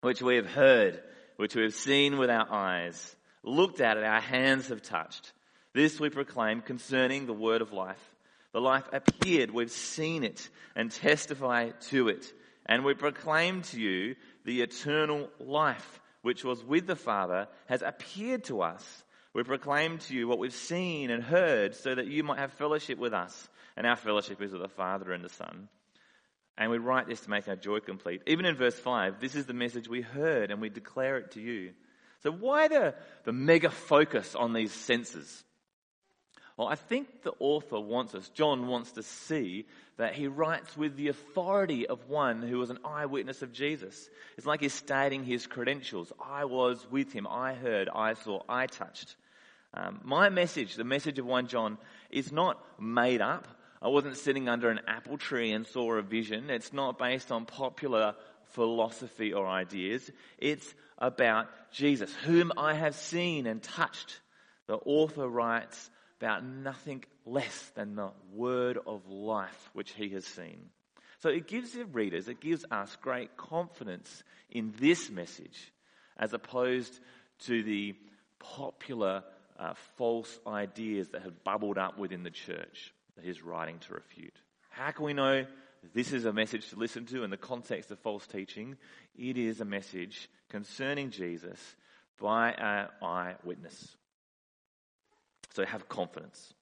which 0.00 0.20
we 0.20 0.34
have 0.34 0.50
heard, 0.50 1.00
which 1.36 1.54
we 1.54 1.62
have 1.62 1.74
seen 1.74 2.18
with 2.18 2.28
our 2.28 2.52
eyes, 2.52 3.14
looked 3.44 3.80
at 3.80 3.96
it, 3.96 4.02
our 4.02 4.20
hands 4.20 4.66
have 4.70 4.82
touched. 4.82 5.32
This 5.72 6.00
we 6.00 6.10
proclaim 6.10 6.60
concerning 6.60 7.26
the 7.26 7.32
word 7.32 7.62
of 7.62 7.72
life. 7.72 8.02
The 8.52 8.60
life 8.60 8.88
appeared, 8.92 9.52
we've 9.52 9.70
seen 9.70 10.24
it 10.24 10.48
and 10.74 10.90
testify 10.90 11.70
to 11.90 12.08
it. 12.08 12.32
And 12.66 12.84
we 12.84 12.94
proclaim 12.94 13.62
to 13.62 13.80
you 13.80 14.14
the 14.44 14.62
eternal 14.62 15.28
life 15.38 16.00
which 16.22 16.44
was 16.44 16.64
with 16.64 16.86
the 16.86 16.96
Father, 16.96 17.48
has 17.66 17.82
appeared 17.82 18.44
to 18.44 18.62
us. 18.62 19.04
We 19.34 19.42
proclaim 19.42 19.98
to 19.98 20.14
you 20.14 20.28
what 20.28 20.38
we've 20.38 20.54
seen 20.54 21.10
and 21.10 21.22
heard 21.22 21.74
so 21.74 21.94
that 21.94 22.06
you 22.06 22.22
might 22.22 22.38
have 22.38 22.52
fellowship 22.52 22.98
with 22.98 23.12
us. 23.12 23.48
And 23.76 23.86
our 23.86 23.96
fellowship 23.96 24.40
is 24.40 24.52
with 24.52 24.62
the 24.62 24.68
Father 24.68 25.12
and 25.12 25.24
the 25.24 25.28
Son. 25.28 25.68
And 26.56 26.70
we 26.70 26.78
write 26.78 27.08
this 27.08 27.20
to 27.22 27.30
make 27.30 27.48
our 27.48 27.56
joy 27.56 27.80
complete. 27.80 28.22
Even 28.26 28.44
in 28.44 28.56
verse 28.56 28.78
5, 28.78 29.20
this 29.20 29.34
is 29.34 29.46
the 29.46 29.54
message 29.54 29.88
we 29.88 30.02
heard 30.02 30.50
and 30.50 30.60
we 30.60 30.68
declare 30.68 31.16
it 31.18 31.32
to 31.32 31.40
you. 31.40 31.72
So 32.22 32.30
why 32.30 32.68
the, 32.68 32.94
the 33.24 33.32
mega 33.32 33.70
focus 33.70 34.34
on 34.34 34.52
these 34.52 34.72
senses? 34.72 35.44
Well, 36.62 36.70
I 36.70 36.76
think 36.76 37.24
the 37.24 37.32
author 37.40 37.80
wants 37.80 38.14
us, 38.14 38.28
John 38.28 38.68
wants 38.68 38.92
to 38.92 39.02
see 39.02 39.66
that 39.96 40.14
he 40.14 40.28
writes 40.28 40.76
with 40.76 40.94
the 40.94 41.08
authority 41.08 41.88
of 41.88 42.08
one 42.08 42.40
who 42.40 42.58
was 42.58 42.70
an 42.70 42.78
eyewitness 42.84 43.42
of 43.42 43.52
Jesus. 43.52 44.08
It's 44.38 44.46
like 44.46 44.60
he's 44.60 44.72
stating 44.72 45.24
his 45.24 45.48
credentials. 45.48 46.12
I 46.24 46.44
was 46.44 46.86
with 46.88 47.12
him. 47.12 47.26
I 47.26 47.54
heard. 47.54 47.88
I 47.92 48.14
saw. 48.14 48.44
I 48.48 48.68
touched. 48.68 49.16
Um, 49.74 50.02
my 50.04 50.28
message, 50.28 50.76
the 50.76 50.84
message 50.84 51.18
of 51.18 51.26
1 51.26 51.48
John, 51.48 51.78
is 52.10 52.30
not 52.30 52.64
made 52.80 53.20
up. 53.20 53.48
I 53.82 53.88
wasn't 53.88 54.16
sitting 54.16 54.48
under 54.48 54.70
an 54.70 54.82
apple 54.86 55.18
tree 55.18 55.50
and 55.50 55.66
saw 55.66 55.94
a 55.94 56.02
vision. 56.02 56.48
It's 56.48 56.72
not 56.72 56.96
based 56.96 57.32
on 57.32 57.44
popular 57.44 58.14
philosophy 58.52 59.32
or 59.32 59.48
ideas. 59.48 60.08
It's 60.38 60.72
about 60.96 61.48
Jesus, 61.72 62.14
whom 62.24 62.52
I 62.56 62.74
have 62.74 62.94
seen 62.94 63.48
and 63.48 63.60
touched. 63.60 64.20
The 64.68 64.76
author 64.76 65.28
writes, 65.28 65.90
about 66.22 66.44
nothing 66.44 67.02
less 67.26 67.72
than 67.74 67.96
the 67.96 68.10
word 68.32 68.78
of 68.86 69.08
life 69.08 69.70
which 69.72 69.90
he 69.90 70.10
has 70.10 70.24
seen. 70.24 70.70
So 71.18 71.30
it 71.30 71.48
gives 71.48 71.72
the 71.72 71.84
readers, 71.84 72.28
it 72.28 72.40
gives 72.40 72.64
us 72.70 72.96
great 73.02 73.36
confidence 73.36 74.22
in 74.48 74.72
this 74.78 75.10
message 75.10 75.72
as 76.16 76.32
opposed 76.32 76.96
to 77.46 77.64
the 77.64 77.96
popular 78.38 79.24
uh, 79.58 79.74
false 79.96 80.38
ideas 80.46 81.08
that 81.08 81.22
have 81.22 81.42
bubbled 81.42 81.76
up 81.76 81.98
within 81.98 82.22
the 82.22 82.30
church 82.30 82.94
that 83.16 83.24
he's 83.24 83.42
writing 83.42 83.80
to 83.80 83.94
refute. 83.94 84.36
How 84.70 84.92
can 84.92 85.04
we 85.04 85.14
know 85.14 85.44
this 85.92 86.12
is 86.12 86.24
a 86.24 86.32
message 86.32 86.70
to 86.70 86.76
listen 86.76 87.04
to 87.06 87.24
in 87.24 87.30
the 87.30 87.36
context 87.36 87.90
of 87.90 87.98
false 87.98 88.28
teaching? 88.28 88.76
It 89.16 89.36
is 89.36 89.60
a 89.60 89.64
message 89.64 90.30
concerning 90.50 91.10
Jesus 91.10 91.58
by 92.20 92.52
an 92.52 92.88
eyewitness. 93.02 93.96
So 95.54 95.64
have 95.64 95.88
confidence. 95.88 96.54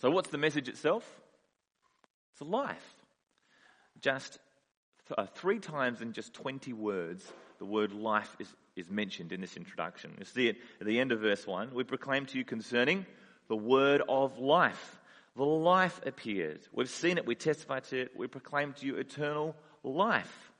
So, 0.00 0.10
what's 0.10 0.30
the 0.30 0.38
message 0.38 0.68
itself? 0.68 1.04
It's 2.32 2.40
a 2.40 2.44
life. 2.44 2.94
Just 4.00 4.38
uh, 5.16 5.26
three 5.26 5.58
times 5.58 6.00
in 6.00 6.12
just 6.12 6.34
20 6.34 6.72
words, 6.72 7.24
the 7.58 7.64
word 7.64 7.92
life 7.92 8.34
is, 8.38 8.52
is 8.76 8.90
mentioned 8.90 9.32
in 9.32 9.40
this 9.40 9.56
introduction. 9.56 10.12
You 10.18 10.24
see 10.24 10.48
it 10.48 10.56
at 10.80 10.86
the 10.86 10.98
end 10.98 11.12
of 11.12 11.20
verse 11.20 11.46
1. 11.46 11.74
We 11.74 11.84
proclaim 11.84 12.26
to 12.26 12.38
you 12.38 12.44
concerning 12.44 13.06
the 13.48 13.56
word 13.56 14.02
of 14.08 14.38
life. 14.38 15.00
The 15.36 15.44
life 15.44 16.00
appeared. 16.06 16.60
We've 16.72 16.88
seen 16.88 17.18
it, 17.18 17.26
we 17.26 17.34
testify 17.34 17.80
to 17.80 18.02
it, 18.02 18.12
we 18.16 18.26
proclaim 18.26 18.72
to 18.74 18.86
you 18.86 18.96
eternal 18.96 19.56
life, 19.82 20.52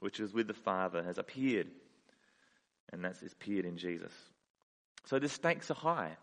which 0.00 0.20
is 0.20 0.32
with 0.32 0.46
the 0.46 0.54
Father, 0.54 1.02
has 1.02 1.18
appeared. 1.18 1.68
And 2.92 3.04
that's 3.04 3.22
appeared 3.22 3.64
in 3.64 3.76
Jesus. 3.76 4.12
So 5.06 5.18
the 5.18 5.28
stakes 5.28 5.70
are 5.70 5.74
high. 5.74 6.16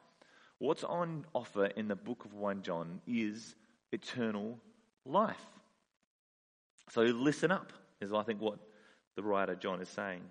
What's 0.60 0.84
on 0.84 1.26
offer 1.34 1.66
in 1.66 1.88
the 1.88 1.96
book 1.96 2.26
of 2.26 2.34
1 2.34 2.62
John 2.62 3.02
is 3.08 3.56
eternal 3.92 4.60
life. 5.06 5.46
So 6.90 7.02
listen 7.02 7.52
up, 7.52 7.74
is 8.00 8.14
I 8.14 8.24
think 8.24 8.42
what 8.42 8.60
the 9.16 9.24
writer 9.24 9.56
John 9.56 9.82
is 9.82 9.90
saying. 9.90 10.22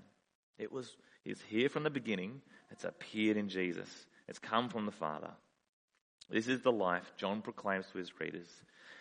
It 0.59 0.73
was 0.73 0.97
is 1.25 1.40
here 1.49 1.69
from 1.69 1.85
the 1.85 1.90
beginning, 1.90 2.43
it's 2.71 2.85
appeared 2.85 3.37
in 3.37 3.49
Jesus. 3.49 3.88
It's 4.28 4.38
come 4.38 4.69
from 4.69 4.87
the 4.87 4.93
Father. 4.93 5.31
This 6.31 6.49
is 6.49 6.61
the 6.61 6.73
life 6.73 7.12
John 7.16 7.43
proclaims 7.43 7.87
to 7.93 7.99
his 7.99 8.19
readers. 8.21 8.49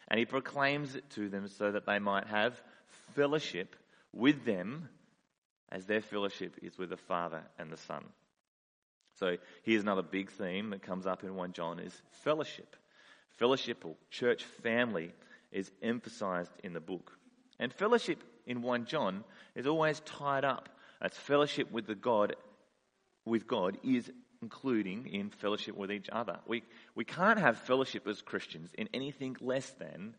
And 0.08 0.20
he 0.20 0.26
proclaims 0.26 0.96
it 0.96 1.10
to 1.12 1.30
them 1.30 1.48
so 1.48 1.72
that 1.72 1.86
they 1.86 2.00
might 2.00 2.28
have 2.28 2.62
fellowship 3.16 3.76
with 4.14 4.46
them 4.46 4.90
as 5.70 5.86
their 5.86 6.02
fellowship 6.02 6.58
is 6.62 6.78
with 6.78 6.90
the 6.90 6.98
Father 6.98 7.42
and 7.58 7.72
the 7.72 7.78
Son. 7.78 8.04
So 9.16 9.38
here's 9.64 9.82
another 9.82 10.02
big 10.02 10.32
theme 10.32 10.72
that 10.72 10.82
comes 10.82 11.06
up 11.06 11.24
in 11.24 11.36
1 11.36 11.54
John 11.54 11.80
is 11.80 12.02
fellowship. 12.24 12.76
Fellowship 13.38 13.86
or 13.86 13.96
church 14.10 14.44
family 14.44 15.14
is 15.52 15.72
emphasized 15.82 16.52
in 16.64 16.74
the 16.74 16.80
book. 16.80 17.18
And 17.60 17.72
fellowship 17.72 18.24
in 18.46 18.62
1 18.62 18.86
John 18.86 19.24
is 19.56 19.68
always 19.68 20.00
tied 20.02 20.46
up. 20.46 20.70
It's 21.02 21.18
fellowship 21.18 21.72
with 21.72 21.86
the 21.86 21.96
God 21.96 22.36
with 23.26 23.48
God 23.48 23.78
is 23.84 24.12
including 24.42 25.08
in 25.08 25.30
fellowship 25.30 25.78
with 25.78 25.92
each 25.92 26.10
other. 26.12 26.40
We, 26.46 26.64
we 26.96 27.06
can't 27.06 27.40
have 27.40 27.58
fellowship 27.58 28.08
as 28.08 28.22
Christians 28.22 28.72
in 28.78 28.90
anything 28.94 29.38
less 29.40 29.70
than 29.72 30.16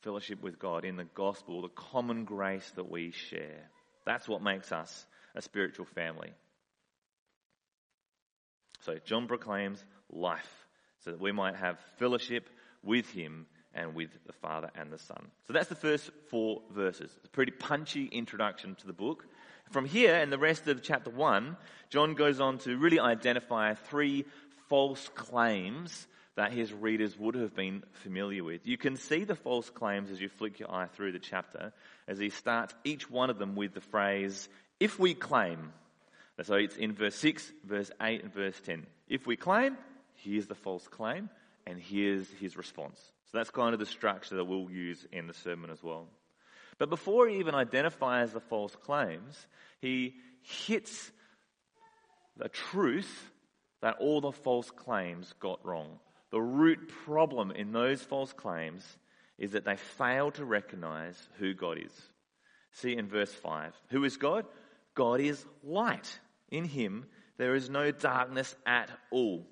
fellowship 0.00 0.42
with 0.42 0.58
God 0.58 0.84
in 0.84 0.96
the 0.96 1.04
gospel, 1.04 1.62
the 1.62 1.68
common 1.68 2.24
grace 2.24 2.70
that 2.76 2.90
we 2.90 3.10
share. 3.10 3.70
That's 4.06 4.28
what 4.28 4.42
makes 4.42 4.72
us 4.72 5.06
a 5.34 5.42
spiritual 5.42 5.86
family. 5.86 6.32
So 8.84 8.98
John 9.04 9.26
proclaims 9.26 9.82
life 10.10 10.66
so 11.04 11.10
that 11.10 11.20
we 11.20 11.32
might 11.32 11.56
have 11.56 11.78
fellowship 11.98 12.48
with 12.82 13.10
him 13.10 13.46
and 13.74 13.94
with 13.94 14.10
the 14.26 14.32
Father 14.32 14.70
and 14.74 14.92
the 14.92 14.98
Son. 14.98 15.26
So 15.46 15.52
that's 15.52 15.68
the 15.68 15.74
first 15.74 16.10
four 16.28 16.62
verses. 16.70 17.10
It's 17.16 17.26
a 17.26 17.30
pretty 17.30 17.52
punchy 17.52 18.06
introduction 18.06 18.74
to 18.76 18.86
the 18.86 18.92
book. 18.92 19.26
From 19.70 19.86
here 19.86 20.14
and 20.14 20.30
the 20.30 20.38
rest 20.38 20.68
of 20.68 20.82
chapter 20.82 21.10
1, 21.10 21.56
John 21.90 22.14
goes 22.14 22.40
on 22.40 22.58
to 22.58 22.76
really 22.76 23.00
identify 23.00 23.74
three 23.74 24.26
false 24.68 25.08
claims 25.14 26.06
that 26.36 26.52
his 26.52 26.72
readers 26.72 27.18
would 27.18 27.36
have 27.36 27.54
been 27.54 27.84
familiar 28.02 28.44
with. 28.44 28.66
You 28.66 28.76
can 28.76 28.96
see 28.96 29.24
the 29.24 29.36
false 29.36 29.70
claims 29.70 30.10
as 30.10 30.20
you 30.20 30.28
flick 30.28 30.58
your 30.58 30.70
eye 30.70 30.88
through 30.94 31.12
the 31.12 31.18
chapter, 31.18 31.72
as 32.08 32.18
he 32.18 32.30
starts 32.30 32.74
each 32.84 33.08
one 33.10 33.30
of 33.30 33.38
them 33.38 33.54
with 33.54 33.72
the 33.72 33.80
phrase, 33.80 34.48
if 34.80 34.98
we 34.98 35.14
claim. 35.14 35.72
So 36.42 36.54
it's 36.54 36.76
in 36.76 36.92
verse 36.92 37.14
6, 37.14 37.52
verse 37.64 37.90
8, 38.00 38.24
and 38.24 38.32
verse 38.34 38.60
10. 38.64 38.86
If 39.08 39.26
we 39.26 39.36
claim, 39.36 39.78
here's 40.14 40.46
the 40.46 40.54
false 40.54 40.88
claim, 40.88 41.30
and 41.66 41.78
here's 41.78 42.28
his 42.40 42.56
response. 42.56 42.98
So 43.30 43.38
that's 43.38 43.50
kind 43.50 43.72
of 43.72 43.80
the 43.80 43.86
structure 43.86 44.36
that 44.36 44.44
we'll 44.44 44.70
use 44.70 45.06
in 45.12 45.26
the 45.26 45.34
sermon 45.34 45.70
as 45.70 45.82
well. 45.82 46.06
But 46.78 46.90
before 46.90 47.28
he 47.28 47.38
even 47.38 47.54
identifies 47.54 48.32
the 48.32 48.40
false 48.40 48.74
claims, 48.74 49.46
he 49.80 50.14
hits 50.42 51.12
the 52.36 52.48
truth 52.48 53.30
that 53.80 53.96
all 54.00 54.20
the 54.20 54.32
false 54.32 54.70
claims 54.70 55.32
got 55.38 55.64
wrong. 55.64 55.98
The 56.30 56.42
root 56.42 56.88
problem 57.04 57.52
in 57.52 57.72
those 57.72 58.02
false 58.02 58.32
claims 58.32 58.84
is 59.38 59.52
that 59.52 59.64
they 59.64 59.76
fail 59.76 60.32
to 60.32 60.44
recognize 60.44 61.16
who 61.38 61.54
God 61.54 61.78
is. 61.78 61.92
See 62.72 62.96
in 62.96 63.06
verse 63.06 63.32
5. 63.32 63.72
Who 63.90 64.02
is 64.04 64.16
God? 64.16 64.46
God 64.94 65.20
is 65.20 65.44
light. 65.62 66.18
In 66.50 66.64
him, 66.64 67.06
there 67.36 67.54
is 67.54 67.68
no 67.68 67.90
darkness 67.90 68.54
at 68.66 68.90
all. 69.10 69.46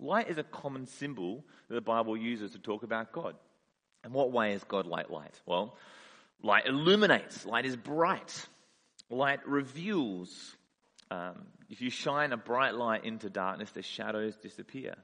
Light 0.00 0.28
is 0.28 0.38
a 0.38 0.44
common 0.44 0.86
symbol 0.86 1.44
that 1.68 1.74
the 1.74 1.80
Bible 1.80 2.16
uses 2.16 2.52
to 2.52 2.58
talk 2.58 2.82
about 2.82 3.12
God. 3.12 3.34
In 4.04 4.12
what 4.12 4.30
way 4.30 4.52
is 4.52 4.62
God 4.64 4.86
like 4.86 5.10
light? 5.10 5.34
Well, 5.44 5.76
light 6.42 6.66
illuminates, 6.66 7.44
light 7.44 7.66
is 7.66 7.76
bright, 7.76 8.46
light 9.10 9.46
reveals. 9.46 10.54
Um, 11.10 11.46
if 11.68 11.80
you 11.80 11.90
shine 11.90 12.32
a 12.32 12.36
bright 12.36 12.74
light 12.74 13.04
into 13.04 13.28
darkness, 13.28 13.70
the 13.72 13.82
shadows 13.82 14.36
disappear. 14.36 14.94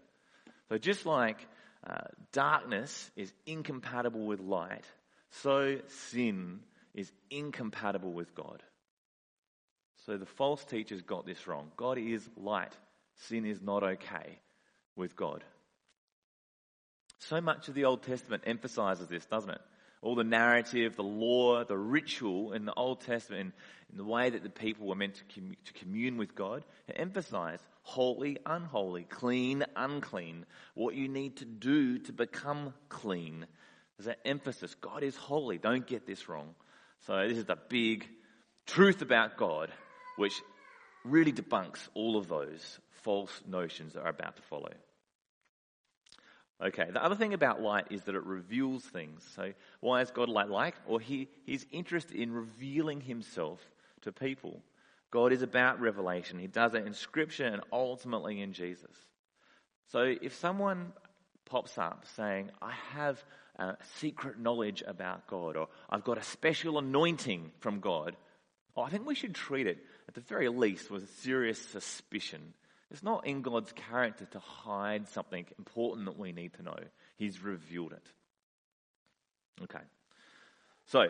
So, 0.69 0.79
just 0.79 1.07
like 1.07 1.45
uh, 1.89 2.05
darkness 2.33 3.11
is 3.17 3.33
incompatible 3.47 4.27
with 4.27 4.41
light, 4.41 4.85
so 5.31 5.79
sin 5.89 6.61
is 6.95 7.11
incompatible 7.31 8.13
with 8.13 8.35
God. 8.35 8.63
So 10.07 10.17
the 10.17 10.27
false 10.27 10.65
teachers 10.65 11.03
got 11.03 11.27
this 11.27 11.47
wrong. 11.47 11.71
God 11.77 11.99
is 11.99 12.29
light. 12.37 12.73
Sin 13.29 13.47
is 13.47 13.61
not 13.63 13.83
okay 13.83 14.39
with 14.97 15.17
God. 15.17 15.43
So 17.21 17.41
much 17.41 17.69
of 17.69 17.75
the 17.75 17.87
Old 17.87 18.03
Testament 18.03 18.43
emphasizes 18.47 19.09
this, 19.09 19.25
doesn't 19.25 19.51
it? 19.51 19.61
All 20.03 20.15
the 20.15 20.25
narrative, 20.25 20.97
the 20.97 21.03
law, 21.03 21.65
the 21.65 21.79
ritual 21.79 22.53
in 22.53 22.67
the 22.67 22.75
Old 22.75 23.01
Testament, 23.01 23.55
in 23.91 23.97
the 23.97 24.05
way 24.05 24.29
that 24.29 24.43
the 24.43 24.51
people 24.51 24.87
were 24.87 24.95
meant 24.95 25.23
to, 25.35 25.41
to 25.41 25.73
commune 25.73 26.19
with 26.19 26.35
God, 26.35 26.65
it 26.87 26.97
emphasized 26.99 27.65
holy, 27.81 28.37
unholy, 28.45 29.05
clean, 29.05 29.65
unclean, 29.77 30.45
what 30.75 30.95
you 30.95 31.09
need 31.09 31.37
to 31.39 31.47
do 31.47 31.99
to 32.01 32.13
become 32.13 32.75
clean. 32.91 33.47
There's 33.97 34.07
that 34.07 34.19
emphasis. 34.27 34.75
God 34.75 35.03
is 35.03 35.17
holy. 35.17 35.57
Don't 35.57 35.87
get 35.87 36.07
this 36.07 36.29
wrong. 36.29 36.55
So 37.07 37.27
this 37.27 37.39
is 37.39 37.45
the 37.47 37.59
big 37.69 38.07
truth 38.67 39.01
about 39.01 39.37
God, 39.37 39.71
which 40.17 40.43
really 41.05 41.33
debunks 41.33 41.89
all 41.95 42.17
of 42.17 42.29
those 42.29 42.79
false 43.03 43.43
notions 43.47 43.93
that 43.95 44.03
are 44.03 44.11
about 44.11 44.37
to 44.37 44.43
follow. 44.43 44.71
Okay, 46.63 46.87
the 46.91 47.05
other 47.05 47.17
thing 47.17 47.35
about 47.35 47.61
light 47.61 47.87
is 47.91 48.05
that 48.05 48.15
it 48.15 48.25
reveals 48.25 48.85
things. 48.85 49.27
So, 49.35 49.53
why 49.81 50.01
is 50.01 50.11
God 50.11 50.29
light 50.29 50.49
like? 50.49 50.75
Or 50.87 51.01
he, 51.01 51.29
he's 51.45 51.67
interested 51.73 52.17
in 52.17 52.33
revealing 52.33 53.01
himself 53.01 53.61
to 54.03 54.13
people. 54.13 54.63
God 55.11 55.33
is 55.33 55.43
about 55.43 55.81
revelation. 55.81 56.39
He 56.39 56.47
does 56.47 56.75
it 56.75 56.87
in 56.87 56.95
Scripture 56.95 57.47
and 57.47 57.63
ultimately 57.73 58.41
in 58.41 58.53
Jesus. 58.53 58.97
So, 59.91 60.15
if 60.23 60.35
someone 60.37 60.93
pops 61.45 61.77
up 61.77 62.05
saying, 62.17 62.51
I 62.63 62.73
have 62.93 63.23
secret 63.99 64.39
knowledge 64.39 64.83
about 64.87 65.27
God, 65.27 65.57
or 65.57 65.69
I've 65.91 66.05
got 66.05 66.19
a 66.19 66.23
special 66.23 66.79
anointing 66.79 67.51
from 67.61 67.81
God, 67.81 68.17
oh, 68.77 68.83
I 68.83 68.91
think 68.91 69.07
we 69.07 69.15
should 69.15 69.35
treat 69.35 69.67
it, 69.67 69.79
at 70.17 70.23
the 70.23 70.29
very 70.29 70.49
least, 70.49 70.91
with 70.91 71.09
serious 71.21 71.59
suspicion 71.59 72.55
it's 72.95 73.03
not 73.03 73.27
in 73.27 73.43
God's 73.43 73.73
character 73.73 74.25
to 74.25 74.39
hide 74.39 75.09
something 75.09 75.45
important 75.59 76.07
that 76.07 76.17
we 76.17 76.31
need 76.31 76.55
to 76.55 76.63
know. 76.63 76.79
He's 77.17 77.43
revealed 77.43 77.93
it. 77.93 78.05
Okay. 79.65 79.83
So, 80.87 81.07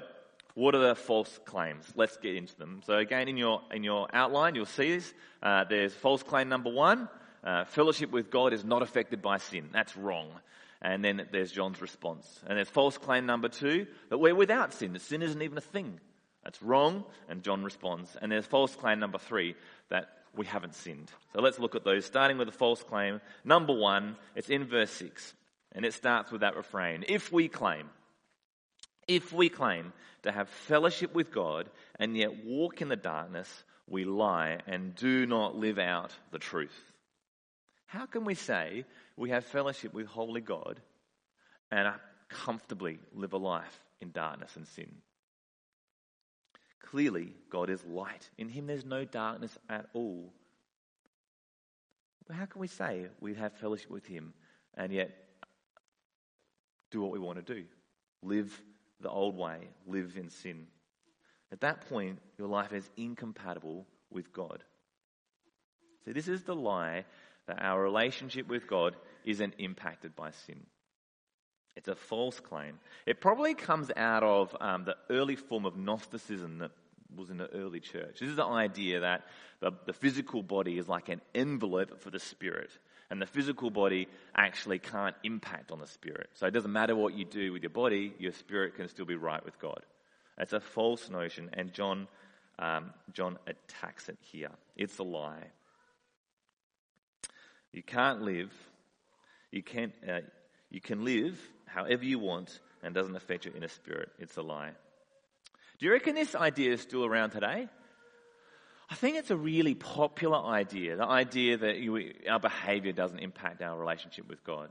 what 0.54 0.74
are 0.74 0.88
the 0.88 0.94
false 0.94 1.38
claims? 1.44 1.84
Let's 1.94 2.16
get 2.16 2.36
into 2.36 2.56
them. 2.56 2.80
So 2.86 2.96
again, 2.96 3.28
in 3.28 3.36
your, 3.36 3.60
in 3.70 3.84
your 3.84 4.08
outline, 4.14 4.54
you'll 4.54 4.64
see 4.64 4.94
this. 4.94 5.12
Uh, 5.42 5.64
there's 5.68 5.92
false 5.92 6.22
claim 6.22 6.48
number 6.48 6.70
one. 6.70 7.06
Uh, 7.42 7.64
fellowship 7.66 8.10
with 8.10 8.30
God 8.30 8.54
is 8.54 8.64
not 8.64 8.80
affected 8.80 9.20
by 9.20 9.36
sin. 9.36 9.68
That's 9.70 9.94
wrong. 9.94 10.30
And 10.80 11.04
then 11.04 11.28
there's 11.32 11.52
John's 11.52 11.82
response. 11.82 12.42
And 12.46 12.56
there's 12.56 12.70
false 12.70 12.96
claim 12.96 13.26
number 13.26 13.50
two, 13.50 13.86
that 14.08 14.16
we're 14.16 14.34
without 14.34 14.72
sin. 14.72 14.94
That 14.94 15.02
sin 15.02 15.20
isn't 15.20 15.42
even 15.42 15.58
a 15.58 15.62
thing. 15.62 16.00
That's 16.44 16.62
wrong. 16.62 17.04
And 17.28 17.42
John 17.42 17.64
responds. 17.64 18.16
And 18.20 18.30
there's 18.30 18.46
false 18.46 18.76
claim 18.76 19.00
number 19.00 19.18
three, 19.18 19.56
that 19.88 20.08
we 20.36 20.46
haven't 20.46 20.74
sinned. 20.74 21.10
So 21.32 21.40
let's 21.40 21.58
look 21.58 21.74
at 21.74 21.84
those, 21.84 22.04
starting 22.04 22.38
with 22.38 22.48
the 22.48 22.52
false 22.52 22.82
claim. 22.82 23.20
Number 23.44 23.72
one, 23.72 24.16
it's 24.34 24.50
in 24.50 24.64
verse 24.64 24.90
6, 24.92 25.34
and 25.72 25.84
it 25.84 25.94
starts 25.94 26.30
with 26.30 26.42
that 26.42 26.56
refrain. 26.56 27.04
If 27.08 27.32
we 27.32 27.48
claim, 27.48 27.88
if 29.06 29.32
we 29.32 29.48
claim 29.48 29.92
to 30.22 30.32
have 30.32 30.48
fellowship 30.48 31.14
with 31.14 31.30
God 31.30 31.68
and 31.98 32.16
yet 32.16 32.44
walk 32.44 32.82
in 32.82 32.88
the 32.88 32.96
darkness, 32.96 33.64
we 33.86 34.04
lie 34.04 34.58
and 34.66 34.94
do 34.94 35.26
not 35.26 35.56
live 35.56 35.78
out 35.78 36.12
the 36.30 36.38
truth. 36.38 36.92
How 37.86 38.06
can 38.06 38.24
we 38.24 38.34
say 38.34 38.84
we 39.16 39.30
have 39.30 39.44
fellowship 39.44 39.92
with 39.94 40.06
holy 40.06 40.40
God 40.40 40.80
and 41.70 41.92
comfortably 42.28 42.98
live 43.14 43.34
a 43.34 43.38
life 43.38 43.80
in 44.00 44.10
darkness 44.10 44.56
and 44.56 44.66
sin? 44.66 44.90
Clearly, 46.90 47.34
God 47.50 47.70
is 47.70 47.84
light. 47.84 48.28
In 48.38 48.48
Him, 48.48 48.66
there's 48.66 48.84
no 48.84 49.04
darkness 49.04 49.56
at 49.68 49.86
all. 49.94 50.32
But 52.26 52.36
How 52.36 52.46
can 52.46 52.60
we 52.60 52.68
say 52.68 53.06
we 53.20 53.34
have 53.34 53.52
fellowship 53.54 53.90
with 53.90 54.06
Him 54.06 54.34
and 54.74 54.92
yet 54.92 55.10
do 56.90 57.00
what 57.00 57.12
we 57.12 57.18
want 57.18 57.44
to 57.44 57.54
do? 57.54 57.64
Live 58.22 58.60
the 59.00 59.10
old 59.10 59.36
way, 59.36 59.68
live 59.86 60.16
in 60.16 60.30
sin. 60.30 60.66
At 61.52 61.60
that 61.60 61.88
point, 61.88 62.18
your 62.38 62.48
life 62.48 62.72
is 62.72 62.88
incompatible 62.96 63.86
with 64.10 64.32
God. 64.32 64.62
See, 66.04 66.12
this 66.12 66.28
is 66.28 66.42
the 66.42 66.54
lie 66.54 67.04
that 67.46 67.62
our 67.62 67.82
relationship 67.82 68.48
with 68.48 68.66
God 68.66 68.96
isn't 69.24 69.54
impacted 69.58 70.16
by 70.16 70.30
sin. 70.46 70.66
It's 71.76 71.88
a 71.88 71.94
false 71.94 72.38
claim. 72.40 72.78
It 73.04 73.20
probably 73.20 73.54
comes 73.54 73.90
out 73.96 74.22
of 74.22 74.56
um, 74.60 74.84
the 74.84 74.96
early 75.10 75.36
form 75.36 75.66
of 75.66 75.76
Gnosticism 75.76 76.58
that 76.58 76.70
was 77.16 77.30
in 77.30 77.36
the 77.36 77.50
early 77.52 77.80
church. 77.80 78.20
This 78.20 78.28
is 78.28 78.36
the 78.36 78.44
idea 78.44 79.00
that 79.00 79.24
the, 79.60 79.72
the 79.86 79.92
physical 79.92 80.42
body 80.42 80.78
is 80.78 80.88
like 80.88 81.08
an 81.08 81.20
envelope 81.34 82.00
for 82.00 82.10
the 82.10 82.18
spirit, 82.20 82.70
and 83.10 83.20
the 83.20 83.26
physical 83.26 83.70
body 83.70 84.08
actually 84.36 84.78
can't 84.78 85.16
impact 85.24 85.70
on 85.70 85.80
the 85.80 85.86
spirit. 85.86 86.30
So 86.34 86.46
it 86.46 86.52
doesn't 86.52 86.72
matter 86.72 86.94
what 86.94 87.14
you 87.14 87.24
do 87.24 87.52
with 87.52 87.62
your 87.62 87.70
body, 87.70 88.14
your 88.18 88.32
spirit 88.32 88.76
can 88.76 88.88
still 88.88 89.04
be 89.04 89.16
right 89.16 89.44
with 89.44 89.58
God. 89.58 89.80
It's 90.38 90.52
a 90.52 90.60
false 90.60 91.10
notion, 91.10 91.50
and 91.52 91.72
John, 91.72 92.08
um, 92.58 92.92
John 93.12 93.38
attacks 93.46 94.08
it 94.08 94.18
here. 94.20 94.50
It's 94.76 94.98
a 94.98 95.04
lie. 95.04 95.50
You 97.72 97.82
can't 97.82 98.22
live. 98.22 98.52
You 99.50 99.62
can 99.62 99.92
uh, 100.08 100.20
you 100.70 100.80
can 100.80 101.04
live 101.04 101.38
however 101.66 102.04
you 102.04 102.18
want 102.18 102.60
and 102.82 102.94
doesn't 102.94 103.16
affect 103.16 103.44
your 103.44 103.56
inner 103.56 103.68
spirit. 103.68 104.10
It's 104.18 104.36
a 104.36 104.42
lie. 104.42 104.72
Do 105.78 105.86
you 105.86 105.92
reckon 105.92 106.14
this 106.14 106.34
idea 106.34 106.72
is 106.72 106.80
still 106.80 107.04
around 107.04 107.30
today? 107.30 107.68
I 108.90 108.94
think 108.94 109.16
it's 109.16 109.30
a 109.30 109.36
really 109.36 109.74
popular 109.74 110.38
idea, 110.38 110.96
the 110.96 111.06
idea 111.06 111.56
that 111.56 111.78
you, 111.78 112.12
our 112.28 112.38
behavior 112.38 112.92
doesn't 112.92 113.18
impact 113.18 113.62
our 113.62 113.78
relationship 113.78 114.28
with 114.28 114.44
God. 114.44 114.70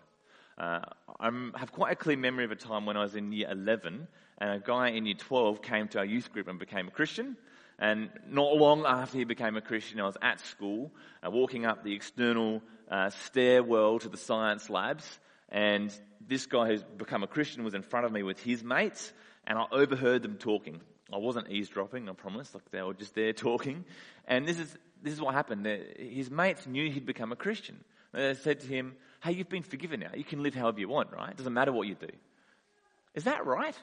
Uh, 0.57 0.81
I 1.19 1.31
have 1.55 1.71
quite 1.71 1.93
a 1.93 1.95
clear 1.95 2.15
memory 2.15 2.45
of 2.45 2.51
a 2.51 2.55
time 2.55 2.85
when 2.85 2.95
I 2.95 3.01
was 3.01 3.15
in 3.15 3.31
year 3.31 3.50
11 3.50 4.07
and 4.38 4.51
a 4.51 4.59
guy 4.59 4.89
in 4.89 5.05
year 5.05 5.15
12 5.15 5.62
came 5.62 5.88
to 5.89 6.00
our 6.00 6.05
youth 6.05 6.31
group 6.31 6.47
and 6.47 6.59
became 6.59 6.88
a 6.88 6.91
Christian. 6.91 7.38
And 7.79 8.09
not 8.29 8.55
long 8.55 8.85
after 8.85 9.17
he 9.17 9.23
became 9.23 9.57
a 9.57 9.62
Christian, 9.62 10.00
I 10.00 10.03
was 10.03 10.17
at 10.21 10.39
school, 10.39 10.91
uh, 11.25 11.31
walking 11.31 11.65
up 11.65 11.83
the 11.83 11.93
external 11.93 12.62
uh, 12.89 13.09
stairwell 13.09 14.00
to 14.00 14.09
the 14.09 14.17
science 14.17 14.69
labs, 14.69 15.19
and 15.50 15.91
this 16.27 16.46
guy 16.46 16.68
who's 16.68 16.84
become 16.84 17.24
a 17.24 17.27
Christian 17.27 17.63
was 17.63 17.74
in 17.74 17.84
front 17.84 18.06
of 18.06 18.12
me 18.12 18.24
with 18.24 18.42
his 18.42 18.63
mates, 18.63 19.13
and 19.46 19.58
I 19.58 19.65
overheard 19.72 20.22
them 20.22 20.38
talking. 20.38 20.82
I 21.12 21.18
wasn't 21.18 21.50
eavesdropping, 21.50 22.10
I 22.10 22.13
promise. 22.13 22.53
Like 22.53 22.70
they 22.72 22.82
were 22.82 22.94
just 22.94 23.13
there 23.15 23.34
talking. 23.34 23.86
And 24.27 24.48
this 24.48 24.60
is, 24.60 24.75
this 25.01 25.13
is 25.13 25.22
what 25.22 25.34
happened. 25.34 25.65
His 25.98 26.32
mates 26.32 26.65
knew 26.65 26.89
he'd 26.89 27.06
become 27.06 27.32
a 27.32 27.36
Christian. 27.36 27.84
They 28.13 28.34
said 28.36 28.62
to 28.62 28.68
him, 28.68 28.96
Hey, 29.22 29.34
you've 29.34 29.50
been 29.50 29.63
forgiven 29.63 30.01
now. 30.01 30.12
You 30.15 30.24
can 30.24 30.44
live 30.44 30.53
however 30.53 30.80
you 30.80 30.89
want, 30.89 31.12
right? 31.12 31.32
It 31.32 31.38
doesn't 31.38 31.53
matter 31.53 31.72
what 31.72 31.88
you 31.88 31.96
do. 31.96 32.10
Is 33.15 33.25
that 33.25 33.46
right? 33.46 33.75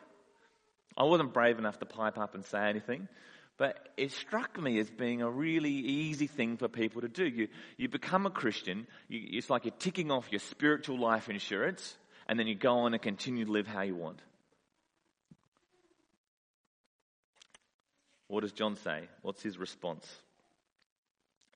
I 0.96 1.04
wasn't 1.04 1.32
brave 1.32 1.58
enough 1.58 1.78
to 1.78 1.86
pipe 1.86 2.18
up 2.18 2.34
and 2.34 2.44
say 2.44 2.68
anything, 2.68 3.08
but 3.56 3.88
it 3.96 4.12
struck 4.12 4.60
me 4.60 4.78
as 4.78 4.90
being 4.90 5.22
a 5.22 5.30
really 5.30 5.70
easy 5.70 6.26
thing 6.26 6.56
for 6.56 6.68
people 6.68 7.02
to 7.02 7.08
do. 7.08 7.24
You, 7.24 7.48
you 7.76 7.88
become 7.88 8.26
a 8.26 8.30
Christian, 8.30 8.86
you, 9.08 9.20
it's 9.38 9.48
like 9.48 9.64
you're 9.64 9.74
ticking 9.78 10.10
off 10.10 10.30
your 10.30 10.40
spiritual 10.40 10.98
life 10.98 11.28
insurance, 11.28 11.96
and 12.30 12.38
then 12.38 12.46
you 12.46 12.54
go 12.54 12.78
on 12.78 12.94
and 12.94 13.02
continue 13.02 13.44
to 13.44 13.50
live 13.50 13.66
how 13.66 13.80
you 13.80 13.96
want. 13.96 14.22
What 18.28 18.42
does 18.42 18.52
John 18.52 18.76
say? 18.76 19.08
What's 19.22 19.42
his 19.42 19.58
response? 19.58 20.06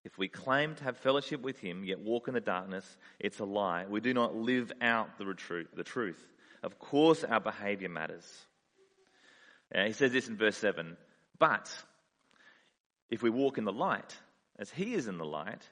If 0.02 0.19
we 0.19 0.26
claim 0.26 0.75
to 0.75 0.83
have 0.83 0.97
fellowship 0.97 1.43
with 1.43 1.61
him, 1.61 1.85
yet 1.85 2.00
walk 2.00 2.26
in 2.26 2.35
the 2.35 2.40
darkness, 2.40 2.85
it's 3.21 3.38
a 3.38 3.45
lie. 3.45 3.87
We 3.88 4.00
do 4.00 4.12
not 4.12 4.35
live 4.35 4.73
out 4.81 5.16
the, 5.16 5.37
the 5.76 5.85
truth. 5.85 6.21
Of 6.64 6.81
course, 6.81 7.23
our 7.23 7.40
behavior 7.40 7.88
matters. 7.88 8.26
he 9.73 9.93
says 9.93 10.11
this 10.11 10.26
in 10.26 10.37
verse 10.37 10.57
7 10.57 10.97
But 11.38 11.71
if 13.11 13.23
we 13.23 13.31
walk 13.31 13.59
in 13.59 13.64
the 13.64 13.73
light, 13.73 14.16
as 14.59 14.73
he 14.73 14.95
is 14.95 15.07
in 15.07 15.19
the 15.19 15.25
light, 15.25 15.62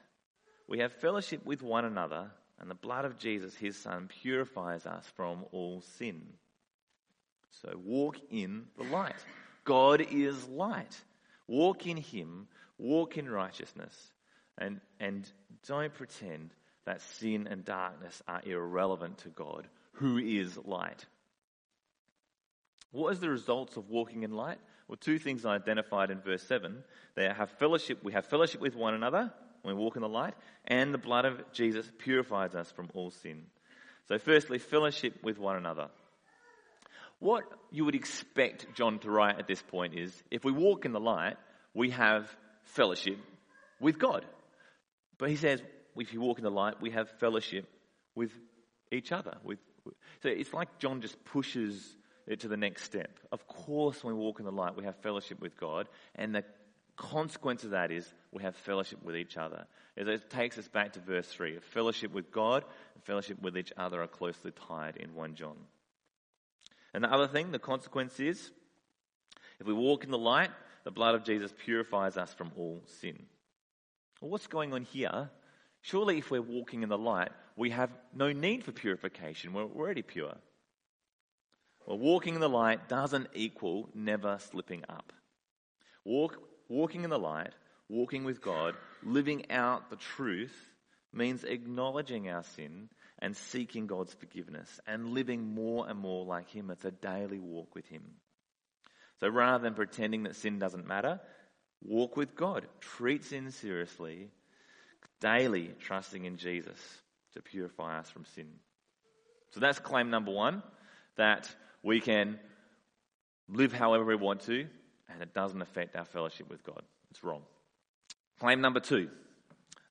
we 0.65 0.79
have 0.79 0.93
fellowship 0.93 1.45
with 1.45 1.61
one 1.61 1.83
another, 1.83 2.31
and 2.63 2.71
the 2.71 2.75
blood 2.75 3.03
of 3.03 3.19
Jesus, 3.19 3.53
his 3.53 3.75
son, 3.75 4.07
purifies 4.07 4.85
us 4.85 5.05
from 5.17 5.43
all 5.51 5.81
sin. 5.97 6.21
So 7.49 7.77
walk 7.83 8.15
in 8.31 8.67
the 8.77 8.85
light. 8.85 9.17
God 9.65 9.99
is 9.99 10.47
light. 10.47 11.01
Walk 11.45 11.87
in 11.87 11.97
Him, 11.97 12.47
walk 12.77 13.17
in 13.17 13.29
righteousness, 13.29 13.93
and, 14.57 14.79
and 14.97 15.29
don't 15.67 15.93
pretend 15.93 16.51
that 16.85 17.01
sin 17.01 17.49
and 17.51 17.65
darkness 17.65 18.21
are 18.29 18.41
irrelevant 18.45 19.17
to 19.19 19.29
God, 19.29 19.67
who 19.95 20.17
is 20.17 20.57
light. 20.63 21.05
What 22.91 23.11
is 23.11 23.19
the 23.19 23.29
results 23.29 23.75
of 23.75 23.89
walking 23.89 24.23
in 24.23 24.31
light? 24.31 24.59
Well, 24.87 24.95
two 24.95 25.19
things 25.19 25.43
I 25.43 25.55
identified 25.55 26.11
in 26.11 26.21
verse 26.21 26.43
7. 26.43 26.81
They 27.15 27.25
have 27.25 27.49
fellowship, 27.51 28.05
we 28.05 28.13
have 28.13 28.25
fellowship 28.25 28.61
with 28.61 28.77
one 28.77 28.93
another 28.93 29.33
when 29.63 29.75
we 29.75 29.81
walk 29.81 29.95
in 29.95 30.01
the 30.01 30.09
light, 30.09 30.35
and 30.65 30.93
the 30.93 30.99
blood 30.99 31.25
of 31.25 31.41
Jesus 31.51 31.89
purifies 31.97 32.53
us 32.53 32.71
from 32.71 32.89
all 32.93 33.09
sin. 33.09 33.45
So, 34.07 34.19
firstly, 34.19 34.59
fellowship 34.59 35.23
with 35.23 35.39
one 35.39 35.55
another. 35.55 35.87
What 37.19 37.45
you 37.71 37.85
would 37.85 37.95
expect 37.95 38.67
John 38.75 38.99
to 38.99 39.09
write 39.09 39.39
at 39.39 39.47
this 39.47 39.61
point 39.61 39.97
is 39.97 40.11
if 40.29 40.43
we 40.43 40.51
walk 40.51 40.85
in 40.85 40.91
the 40.91 40.99
light, 40.99 41.37
we 41.73 41.91
have 41.91 42.29
fellowship 42.65 43.17
with 43.79 43.97
God. 43.97 44.25
But 45.17 45.29
he 45.29 45.37
says, 45.37 45.61
if 45.95 46.13
you 46.13 46.19
walk 46.19 46.37
in 46.37 46.43
the 46.43 46.51
light, 46.51 46.81
we 46.81 46.91
have 46.91 47.09
fellowship 47.19 47.65
with 48.13 48.31
each 48.91 49.11
other. 49.11 49.37
With, 49.43 49.59
so 50.21 50.29
it's 50.29 50.53
like 50.53 50.79
John 50.79 50.99
just 50.99 51.23
pushes 51.23 51.95
it 52.27 52.41
to 52.41 52.47
the 52.47 52.57
next 52.57 52.83
step. 52.83 53.19
Of 53.31 53.47
course, 53.47 54.03
when 54.03 54.15
we 54.15 54.19
walk 54.19 54.39
in 54.39 54.45
the 54.45 54.51
light, 54.51 54.75
we 54.75 54.83
have 54.83 54.97
fellowship 54.97 55.39
with 55.39 55.57
God, 55.57 55.87
and 56.15 56.35
the 56.35 56.43
consequence 56.95 57.63
of 57.63 57.71
that 57.71 57.91
is 57.91 58.11
we 58.31 58.43
have 58.43 58.55
fellowship 58.55 59.03
with 59.03 59.15
each 59.15 59.37
other. 59.37 59.65
It 59.95 60.29
takes 60.29 60.57
us 60.57 60.67
back 60.67 60.93
to 60.93 60.99
verse 60.99 61.27
3. 61.27 61.59
Fellowship 61.59 62.11
with 62.11 62.31
God 62.31 62.63
and 62.95 63.03
fellowship 63.03 63.41
with 63.41 63.57
each 63.57 63.71
other 63.77 64.01
are 64.01 64.07
closely 64.07 64.51
tied 64.67 64.97
in 64.97 65.13
1 65.13 65.35
John. 65.35 65.57
And 66.93 67.03
the 67.03 67.11
other 67.11 67.27
thing, 67.27 67.51
the 67.51 67.59
consequence 67.59 68.19
is, 68.19 68.51
if 69.59 69.67
we 69.67 69.73
walk 69.73 70.03
in 70.03 70.11
the 70.11 70.17
light, 70.17 70.51
the 70.83 70.91
blood 70.91 71.15
of 71.15 71.23
Jesus 71.23 71.53
purifies 71.65 72.17
us 72.17 72.33
from 72.33 72.51
all 72.57 72.83
sin. 72.99 73.25
Well, 74.21 74.31
what's 74.31 74.47
going 74.47 74.73
on 74.73 74.83
here? 74.83 75.29
Surely, 75.81 76.19
if 76.19 76.31
we're 76.31 76.41
walking 76.41 76.83
in 76.83 76.89
the 76.89 76.97
light, 76.97 77.31
we 77.55 77.71
have 77.71 77.89
no 78.13 78.31
need 78.31 78.63
for 78.63 78.71
purification. 78.71 79.53
We're 79.53 79.63
already 79.63 80.01
pure. 80.01 80.35
Well, 81.85 81.97
walking 81.97 82.35
in 82.35 82.41
the 82.41 82.49
light 82.49 82.87
doesn't 82.87 83.27
equal 83.33 83.89
never 83.93 84.37
slipping 84.39 84.83
up. 84.87 85.11
Walk, 86.05 86.41
walking 86.73 87.03
in 87.03 87.09
the 87.09 87.19
light, 87.19 87.53
walking 87.87 88.23
with 88.23 88.41
God, 88.41 88.75
living 89.03 89.51
out 89.51 89.89
the 89.89 89.95
truth 89.95 90.55
means 91.13 91.43
acknowledging 91.43 92.29
our 92.29 92.43
sin 92.43 92.89
and 93.19 93.37
seeking 93.37 93.85
God's 93.85 94.13
forgiveness 94.13 94.79
and 94.87 95.13
living 95.13 95.53
more 95.53 95.87
and 95.87 95.99
more 95.99 96.25
like 96.25 96.49
Him. 96.49 96.71
It's 96.71 96.85
a 96.85 96.91
daily 96.91 97.39
walk 97.39 97.75
with 97.75 97.85
Him. 97.85 98.03
So 99.19 99.29
rather 99.29 99.63
than 99.63 99.75
pretending 99.75 100.23
that 100.23 100.35
sin 100.35 100.57
doesn't 100.57 100.87
matter, 100.87 101.21
walk 101.83 102.17
with 102.17 102.35
God. 102.35 102.65
Treat 102.79 103.23
sin 103.23 103.51
seriously, 103.51 104.31
daily 105.21 105.71
trusting 105.79 106.25
in 106.25 106.37
Jesus 106.37 106.79
to 107.33 107.41
purify 107.41 107.99
us 107.99 108.09
from 108.09 108.25
sin. 108.35 108.47
So 109.51 109.59
that's 109.59 109.79
claim 109.79 110.09
number 110.09 110.31
one 110.31 110.63
that 111.15 111.47
we 111.83 112.01
can 112.01 112.39
live 113.47 113.71
however 113.71 114.05
we 114.05 114.15
want 114.15 114.41
to 114.41 114.67
and 115.09 115.21
it 115.21 115.33
doesn't 115.33 115.61
affect 115.61 115.95
our 115.95 116.05
fellowship 116.05 116.49
with 116.49 116.63
God. 116.63 116.81
It's 117.11 117.23
wrong. 117.23 117.41
Claim 118.39 118.61
number 118.61 118.79
two, 118.79 119.09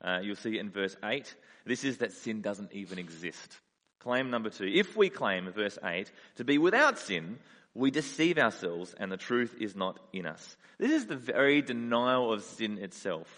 uh, 0.02 0.20
you'll 0.22 0.36
see 0.36 0.58
in 0.58 0.70
verse 0.70 0.96
8 1.02 1.34
this 1.64 1.84
is 1.84 1.98
that 1.98 2.12
sin 2.12 2.40
doesn't 2.40 2.72
even 2.72 2.98
exist. 2.98 3.60
Claim 4.00 4.30
number 4.30 4.50
two. 4.50 4.66
If 4.66 4.96
we 4.96 5.10
claim, 5.10 5.50
verse 5.52 5.78
8, 5.82 6.10
to 6.36 6.44
be 6.44 6.58
without 6.58 6.98
sin, 6.98 7.38
we 7.74 7.90
deceive 7.90 8.36
ourselves 8.38 8.94
and 8.98 9.12
the 9.12 9.16
truth 9.16 9.56
is 9.60 9.76
not 9.76 9.98
in 10.12 10.26
us. 10.26 10.56
This 10.78 10.90
is 10.90 11.06
the 11.06 11.16
very 11.16 11.62
denial 11.62 12.32
of 12.32 12.42
sin 12.42 12.78
itself. 12.78 13.28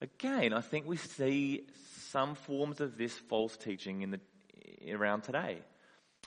Again, 0.00 0.52
I 0.52 0.60
think 0.60 0.86
we 0.86 0.96
see 0.96 1.66
some 2.08 2.34
forms 2.34 2.80
of 2.80 2.98
this 2.98 3.16
false 3.16 3.56
teaching 3.56 4.02
in 4.02 4.10
the, 4.10 4.20
around 4.92 5.22
today. 5.22 5.58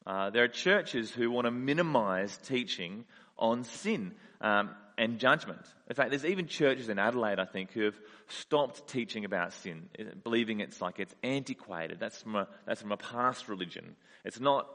Uh, 0.05 0.29
there 0.29 0.43
are 0.43 0.47
churches 0.47 1.11
who 1.11 1.29
want 1.29 1.45
to 1.45 1.51
minimize 1.51 2.37
teaching 2.37 3.03
on 3.38 3.63
sin. 3.63 4.13
Um, 4.41 4.69
and 4.97 5.19
judgment. 5.19 5.62
In 5.88 5.95
fact, 5.95 6.10
there's 6.10 6.26
even 6.26 6.47
churches 6.47 6.89
in 6.89 6.97
Adelaide, 6.97 7.39
I 7.39 7.45
think, 7.45 7.71
who 7.71 7.84
have 7.84 8.00
stopped 8.28 8.88
teaching 8.88 9.26
about 9.26 9.54
sin, 9.54 9.89
believing 10.23 10.60
it's 10.60 10.82
like 10.82 11.00
it's 11.00 11.13
antiquated. 11.23 12.00
That's 12.00 12.19
from 12.21 12.36
a, 12.36 12.47
that's 12.65 12.82
from 12.82 12.91
a 12.91 12.97
past 12.97 13.47
religion. 13.47 13.95
It's 14.26 14.39
not, 14.39 14.67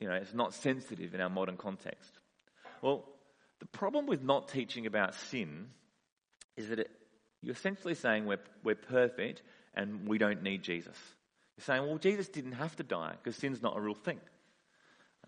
you 0.00 0.08
know, 0.08 0.14
it's 0.14 0.34
not 0.34 0.54
sensitive 0.54 1.14
in 1.14 1.20
our 1.20 1.30
modern 1.30 1.56
context. 1.56 2.10
Well, 2.82 3.04
the 3.60 3.66
problem 3.66 4.06
with 4.06 4.22
not 4.22 4.48
teaching 4.48 4.86
about 4.86 5.14
sin 5.14 5.68
is 6.56 6.70
that 6.70 6.80
it, 6.80 6.90
you're 7.42 7.54
essentially 7.54 7.94
saying 7.94 8.26
we're, 8.26 8.40
we're 8.64 8.74
perfect 8.74 9.42
and 9.74 10.08
we 10.08 10.18
don't 10.18 10.42
need 10.42 10.62
Jesus. 10.62 10.96
You're 11.56 11.64
saying, 11.64 11.86
well, 11.86 11.98
Jesus 11.98 12.28
didn't 12.28 12.52
have 12.52 12.74
to 12.76 12.82
die 12.82 13.14
because 13.22 13.36
sin's 13.36 13.62
not 13.62 13.76
a 13.76 13.80
real 13.80 13.94
thing. 13.94 14.18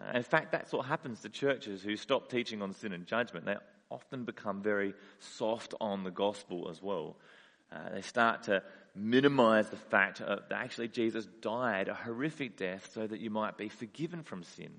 Uh, 0.02 0.16
in 0.16 0.22
fact, 0.22 0.52
that's 0.52 0.72
what 0.72 0.86
happens 0.86 1.20
to 1.20 1.28
churches 1.28 1.82
who 1.82 1.96
stop 1.96 2.30
teaching 2.30 2.62
on 2.62 2.72
sin 2.72 2.92
and 2.92 3.06
judgment. 3.06 3.46
They 3.46 3.56
often 3.90 4.24
become 4.24 4.62
very 4.62 4.94
soft 5.20 5.74
on 5.80 6.04
the 6.04 6.10
gospel 6.10 6.68
as 6.70 6.82
well. 6.82 7.16
Uh, 7.70 7.94
they 7.94 8.02
start 8.02 8.44
to 8.44 8.62
minimize 8.94 9.68
the 9.68 9.76
fact 9.76 10.18
that 10.18 10.52
actually 10.52 10.88
Jesus 10.88 11.26
died 11.40 11.88
a 11.88 11.94
horrific 11.94 12.56
death 12.56 12.90
so 12.92 13.06
that 13.06 13.20
you 13.20 13.30
might 13.30 13.56
be 13.56 13.68
forgiven 13.68 14.22
from 14.22 14.42
sin. 14.42 14.72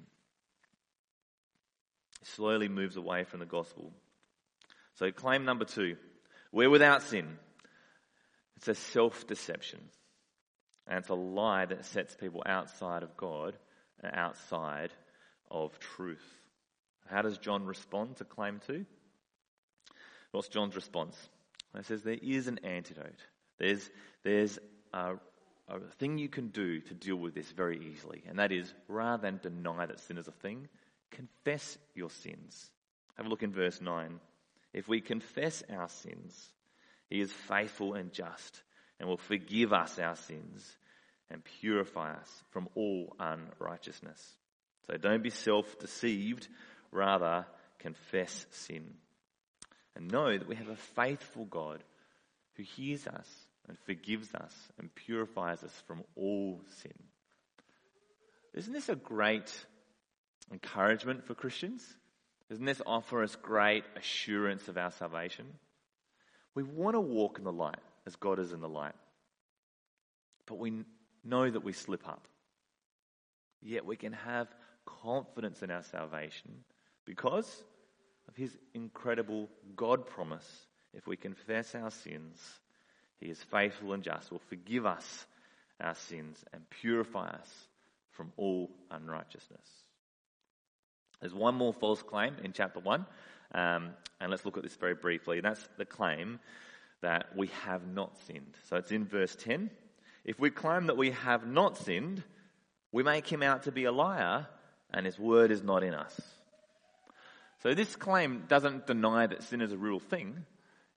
It 2.22 2.28
slowly 2.28 2.70
moves 2.70 2.98
away 2.98 3.24
from 3.24 3.40
the 3.40 3.46
gospel. 3.46 3.92
So, 4.96 5.12
claim 5.12 5.46
number 5.46 5.66
two 5.66 5.98
we're 6.52 6.70
without 6.70 7.02
sin. 7.02 7.38
It's 8.58 8.68
a 8.68 8.76
self 8.76 9.26
deception. 9.28 9.80
And 10.86 11.00
it's 11.00 11.10
a 11.10 11.16
lie 11.16 11.66
that 11.66 11.86
sets 11.86 12.16
people 12.16 12.44
outside 12.46 13.04
of 13.04 13.16
God 13.16 13.56
and 14.02 14.14
outside 14.14 14.92
of 15.54 15.80
truth. 15.80 16.26
How 17.06 17.22
does 17.22 17.38
John 17.38 17.66
respond 17.66 18.18
to 18.18 18.26
claim 18.26 18.60
two? 18.66 18.86
What's 20.32 20.48
John's 20.50 20.76
response? 20.76 21.16
He 21.78 21.84
says 21.84 22.02
there 22.02 22.18
is 22.22 22.48
an 22.48 22.60
antidote. 22.63 23.22
There's, 23.60 23.89
there's 24.24 24.60
a, 24.94 25.13
a 25.68 25.80
thing 26.00 26.18
you 26.18 26.28
can 26.28 26.48
do 26.48 26.82
to 26.82 26.94
deal 26.94 27.16
with 27.16 27.36
this 27.36 27.52
very 27.52 27.80
easily, 27.92 28.24
and 28.28 28.39
that 28.39 28.52
is 28.52 28.74
rather 28.88 29.22
than 29.22 29.39
deny 29.42 29.86
that 29.86 30.00
sin 30.00 30.18
is 30.18 30.28
a 30.28 30.32
thing, 30.32 30.68
confess 31.12 31.78
your 31.94 32.10
sins. 32.10 32.72
Have 33.16 33.28
a 33.28 33.30
look 33.30 33.44
in 33.44 33.54
verse 33.54 33.80
9. 33.80 34.20
If 34.74 34.88
we 34.88 35.02
confess 35.02 35.62
our 35.72 35.88
sins, 35.88 36.52
he 37.10 37.22
is 37.22 37.32
faithful 37.32 37.94
and 37.94 38.12
just 38.12 38.63
and 39.00 39.08
will 39.08 39.18
forgive 39.18 39.72
us 39.72 40.00
our 40.00 40.16
sins 40.16 40.78
and 41.30 41.44
purify 41.60 42.13
us 42.13 42.44
from 42.50 42.68
all 42.76 43.16
unrighteousness. 43.20 44.38
So 44.88 44.98
don't 44.98 45.24
be 45.24 45.30
self 45.30 45.80
deceived, 45.80 46.48
rather, 46.91 47.46
confess 47.80 48.46
sin. 48.52 48.96
And 49.96 50.12
know 50.12 50.38
that 50.38 50.48
we 50.48 50.56
have 50.56 50.69
a 50.69 50.76
faithful 50.76 51.46
God 51.46 51.84
who 52.56 52.63
hears 52.63 53.08
us 53.08 53.28
and 53.67 53.78
forgives 53.86 54.34
us 54.34 54.54
and 54.78 54.93
purifies 54.93 55.63
us 55.63 55.84
from 55.88 56.04
all 56.15 56.62
sin. 56.82 56.93
Isn't 58.54 58.74
this 58.74 58.89
a 58.89 58.96
great 58.96 59.52
encouragement 60.52 61.26
for 61.26 61.34
Christians? 61.34 61.84
Doesn't 62.50 62.65
this 62.65 62.82
offer 62.86 63.24
us 63.24 63.36
great 63.36 63.84
assurance 63.96 64.67
of 64.67 64.78
our 64.78 64.91
salvation? 64.91 65.46
We 66.56 66.63
want 66.63 66.96
to 66.96 67.02
walk 67.02 67.38
in 67.39 67.46
the 67.46 67.52
light 67.52 67.80
as 68.06 68.15
God 68.15 68.39
is 68.39 68.52
in 68.52 68.62
the 68.62 68.69
light. 68.69 68.96
But 70.46 70.60
we 70.60 70.84
know 71.24 71.50
that 71.50 71.63
we 71.63 71.74
slip 71.74 72.08
up. 72.08 72.28
Yet 73.62 73.86
we 73.86 73.96
can 73.96 74.13
have 74.13 74.48
confidence 74.86 75.63
in 75.63 75.72
our 75.72 75.84
salvation 75.84 76.63
because 77.06 77.63
of 78.28 78.36
his 78.36 78.58
incredible 78.74 79.50
God 79.76 80.08
promise. 80.08 80.48
If 80.93 81.08
we 81.08 81.17
confess 81.17 81.76
our 81.76 81.91
sins, 81.91 82.39
he 83.19 83.28
is 83.28 83.41
faithful 83.43 83.93
and 83.93 84.04
just, 84.04 84.32
will 84.32 84.41
forgive 84.50 84.86
us 84.86 85.26
our 85.82 85.96
sins 85.96 86.43
and 86.54 86.69
purify 86.69 87.28
us 87.28 87.67
from 88.12 88.32
all 88.38 88.69
unrighteousness. 88.91 89.67
There's 91.19 91.34
one 91.34 91.56
more 91.56 91.74
false 91.74 92.02
claim 92.02 92.36
in 92.43 92.54
chapter 92.54 92.80
1, 92.80 93.06
um, 93.56 93.89
and 94.19 94.30
let's 94.30 94.46
look 94.46 94.58
at 94.58 94.63
this 94.63 94.76
very 94.76 94.93
briefly. 94.93 95.38
And 95.38 95.46
that's 95.46 95.67
the 95.78 95.86
claim 95.86 96.39
that 97.02 97.36
we 97.36 97.48
have 97.65 97.88
not 97.88 98.17
sinned. 98.28 98.56
So 98.69 98.78
it's 98.78 98.91
in 98.91 99.06
verse 99.06 99.36
10. 99.36 99.69
If 100.26 100.39
we 100.39 100.50
claim 100.50 100.88
that 100.88 100.98
we 100.98 101.12
have 101.12 101.46
not 101.48 101.78
sinned, 101.78 102.24
we 102.91 103.04
make 103.04 103.28
him 103.28 103.43
out 103.43 103.63
to 103.63 103.72
be 103.72 103.86
a 103.86 103.91
liar, 103.91 104.48
and 104.94 105.06
his 105.06 105.18
word 105.18 105.52
is 105.52 105.64
not 105.64 105.84
in 105.84 105.94
us. 105.94 106.20
So 107.64 107.74
this 107.74 107.96
claim 107.96 108.44
doesn't 108.48 108.88
deny 108.88 109.26
that 109.28 109.44
sin 109.44 109.62
is 109.62 109.72
a 109.72 109.78
real 109.78 110.00
thing. 110.00 110.46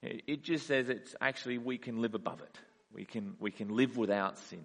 It 0.03 0.43
just 0.43 0.67
says 0.67 0.89
it's 0.89 1.15
actually 1.21 1.59
we 1.59 1.79
can 1.79 2.01
live 2.01 2.15
above 2.15 2.41
it. 2.41 2.59
We 2.93 3.05
can, 3.05 3.35
we 3.41 3.51
can 3.51 3.69
live 3.69 3.97
without 3.97 4.39
sin. 4.39 4.65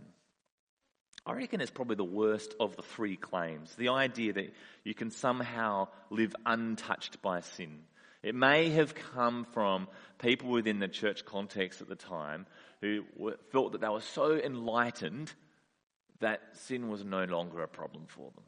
I 1.26 1.34
reckon 1.34 1.62
it's 1.62 1.72
probably 1.72 1.98
the 1.98 2.04
worst 2.04 2.56
of 2.60 2.76
the 2.76 2.82
three 2.82 3.16
claims. 3.16 3.74
The 3.76 3.90
idea 3.90 4.34
that 4.34 4.54
you 4.84 4.94
can 4.94 5.12
somehow 5.12 5.90
live 6.10 6.36
untouched 6.46 7.22
by 7.22 7.42
sin. 7.42 7.80
It 8.24 8.36
may 8.36 8.70
have 8.70 8.96
come 8.96 9.46
from 9.54 9.88
people 10.20 10.50
within 10.50 10.80
the 10.80 10.88
church 10.88 11.26
context 11.26 11.82
at 11.82 11.90
the 11.90 11.96
time 11.96 12.46
who 12.82 13.04
felt 13.52 13.74
that 13.74 13.82
they 13.82 13.88
were 13.88 14.02
so 14.02 14.36
enlightened 14.36 15.32
that 16.20 16.42
sin 16.54 16.88
was 16.88 17.04
no 17.04 17.26
longer 17.26 17.62
a 17.62 17.68
problem 17.68 18.06
for 18.08 18.32
them. 18.32 18.44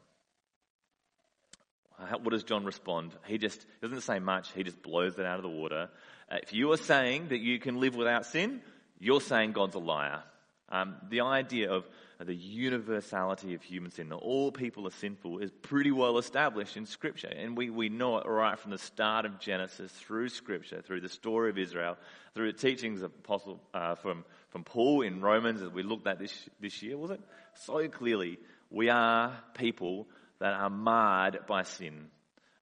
What 1.98 2.30
does 2.30 2.44
John 2.44 2.64
respond? 2.64 3.12
He 3.26 3.38
just 3.38 3.64
doesn't 3.80 4.02
say 4.02 4.18
much, 4.18 4.52
he 4.52 4.62
just 4.62 4.82
blows 4.82 5.18
it 5.18 5.26
out 5.26 5.36
of 5.36 5.42
the 5.42 5.48
water. 5.48 5.88
Uh, 6.30 6.36
if 6.42 6.52
you 6.52 6.72
are 6.72 6.76
saying 6.76 7.28
that 7.28 7.38
you 7.38 7.58
can 7.58 7.80
live 7.80 7.94
without 7.94 8.26
sin, 8.26 8.60
you're 8.98 9.20
saying 9.20 9.52
God's 9.52 9.74
a 9.74 9.80
liar. 9.80 10.22
Um, 10.70 10.96
the 11.08 11.20
idea 11.20 11.70
of 11.70 11.84
the 12.18 12.34
universality 12.34 13.54
of 13.54 13.62
human 13.62 13.90
sin, 13.90 14.08
that 14.08 14.16
all 14.16 14.50
people 14.50 14.86
are 14.86 14.92
sinful, 14.92 15.38
is 15.38 15.50
pretty 15.62 15.90
well 15.90 16.18
established 16.18 16.76
in 16.76 16.86
Scripture. 16.86 17.28
And 17.28 17.56
we, 17.56 17.70
we 17.70 17.88
know 17.88 18.18
it 18.18 18.26
right 18.26 18.58
from 18.58 18.70
the 18.70 18.78
start 18.78 19.26
of 19.26 19.38
Genesis 19.38 19.92
through 19.92 20.30
Scripture, 20.30 20.80
through 20.80 21.02
the 21.02 21.08
story 21.08 21.50
of 21.50 21.58
Israel, 21.58 21.96
through 22.34 22.50
the 22.52 22.58
teachings 22.58 23.02
of 23.02 23.12
Apostle, 23.12 23.60
uh, 23.74 23.94
from, 23.96 24.24
from 24.48 24.64
Paul 24.64 25.02
in 25.02 25.20
Romans, 25.20 25.60
as 25.60 25.70
we 25.70 25.82
looked 25.82 26.06
at 26.06 26.18
this, 26.18 26.48
this 26.60 26.82
year, 26.82 26.96
was 26.96 27.10
it? 27.10 27.20
So 27.54 27.86
clearly, 27.88 28.38
we 28.70 28.88
are 28.88 29.32
people 29.54 30.08
that 30.40 30.52
are 30.54 30.70
marred 30.70 31.40
by 31.46 31.62
sin. 31.62 32.08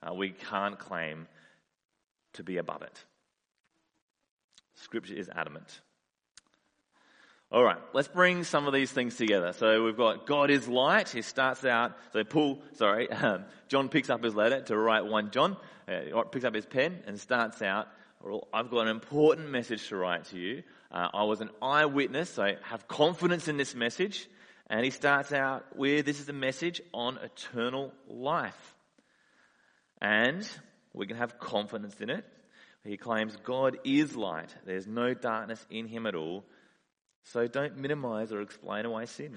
Uh, 0.03 0.15
we 0.15 0.31
can't 0.31 0.79
claim 0.79 1.27
to 2.35 2.43
be 2.43 2.57
above 2.59 2.83
it. 2.83 3.05
Scripture 4.75 5.15
is 5.15 5.29
adamant. 5.29 5.81
All 7.51 7.63
right, 7.63 7.79
let's 7.93 8.09
bring 8.09 8.45
some 8.45 8.67
of 8.67 8.73
these 8.73 8.91
things 8.91 9.17
together. 9.17 9.53
So 9.53 9.85
we've 9.85 9.97
got 9.97 10.27
God 10.27 10.51
is 10.51 10.67
light. 10.67 11.11
He 11.11 11.21
starts 11.21 11.65
out, 11.67 11.93
so 12.15 12.25
Paul, 12.25 12.63
sorry, 12.75 13.11
um, 13.11 13.45
John 13.69 13.91
picks 13.91 14.09
up 14.09 14.25
his 14.25 14.35
letter 14.35 14.63
to 14.63 14.77
write 14.77 15.05
1 15.05 15.31
John, 15.31 15.59
uh, 15.87 16.23
picks 16.31 16.47
up 16.47 16.55
his 16.55 16.65
pen 16.65 17.03
and 17.07 17.21
starts 17.21 17.61
out, 17.61 17.89
I've 18.53 18.71
got 18.71 18.83
an 18.83 18.89
important 18.89 19.51
message 19.51 19.89
to 19.89 19.97
write 19.97 20.27
to 20.27 20.39
you. 20.39 20.63
Uh, 20.91 21.09
I 21.13 21.25
was 21.25 21.41
an 21.41 21.51
eyewitness, 21.61 22.31
so 22.31 22.45
I 22.45 22.57
have 22.63 22.87
confidence 22.87 23.49
in 23.49 23.57
this 23.57 23.75
message. 23.75 24.29
And 24.73 24.87
he 24.87 24.91
starts 24.91 25.35
out 25.35 25.77
with 25.77 26.07
this 26.07 26.19
is 26.19 26.31
a 26.31 26.33
message 26.33 26.81
on 26.95 27.19
eternal 27.19 27.93
life. 28.09 28.75
And 30.01 30.49
we 30.95 31.07
can 31.07 31.19
have 31.19 31.39
confidence 31.39 31.95
in 32.01 32.09
it. 32.09 32.25
He 32.83 32.97
claims 32.97 33.37
God 33.45 33.77
is 33.85 34.17
light. 34.17 34.49
There's 34.65 34.87
no 34.87 35.13
darkness 35.13 35.65
in 35.71 35.89
him 35.89 36.07
at 36.07 36.15
all. 36.15 36.45
So 37.25 37.47
don't 37.47 37.77
minimize 37.77 38.33
or 38.33 38.41
explain 38.41 38.87
away 38.87 39.05
sin. 39.05 39.37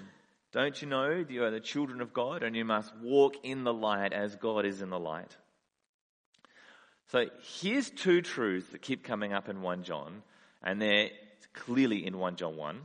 Don't 0.54 0.82
you 0.82 0.88
know 0.88 1.22
that 1.22 1.30
you 1.30 1.44
are 1.44 1.52
the 1.52 1.60
children 1.60 2.00
of 2.00 2.14
God 2.14 2.42
and 2.42 2.56
you 2.56 2.64
must 2.64 2.96
walk 3.04 3.36
in 3.44 3.66
the 3.66 3.74
light 3.74 4.14
as 4.14 4.38
God 4.38 4.66
is 4.66 4.82
in 4.82 4.90
the 4.90 4.98
light? 4.98 5.36
So 7.12 7.26
here's 7.60 7.90
two 7.90 8.22
truths 8.22 8.70
that 8.70 8.82
keep 8.82 9.04
coming 9.04 9.34
up 9.34 9.50
in 9.50 9.62
1 9.62 9.84
John, 9.84 10.24
and 10.64 10.82
they're 10.82 11.10
clearly 11.54 12.08
in 12.08 12.18
1 12.18 12.38
John 12.38 12.56
1. 12.56 12.80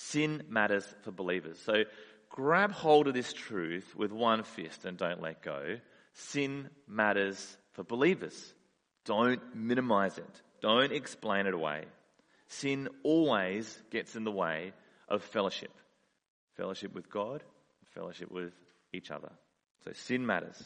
Sin 0.00 0.44
matters 0.48 0.86
for 1.02 1.10
believers. 1.10 1.58
So 1.58 1.82
grab 2.30 2.70
hold 2.70 3.08
of 3.08 3.14
this 3.14 3.32
truth 3.32 3.96
with 3.96 4.12
one 4.12 4.44
fist 4.44 4.84
and 4.84 4.96
don't 4.96 5.20
let 5.20 5.42
go. 5.42 5.78
Sin 6.12 6.70
matters 6.86 7.56
for 7.72 7.82
believers. 7.82 8.54
Don't 9.04 9.40
minimize 9.56 10.16
it. 10.16 10.42
Don't 10.62 10.92
explain 10.92 11.46
it 11.48 11.54
away. 11.54 11.84
Sin 12.46 12.88
always 13.02 13.76
gets 13.90 14.14
in 14.14 14.22
the 14.22 14.30
way 14.30 14.72
of 15.08 15.24
fellowship. 15.24 15.72
Fellowship 16.56 16.94
with 16.94 17.10
God, 17.10 17.42
fellowship 17.92 18.30
with 18.30 18.52
each 18.92 19.10
other. 19.10 19.32
So 19.84 19.90
sin 19.94 20.24
matters. 20.24 20.62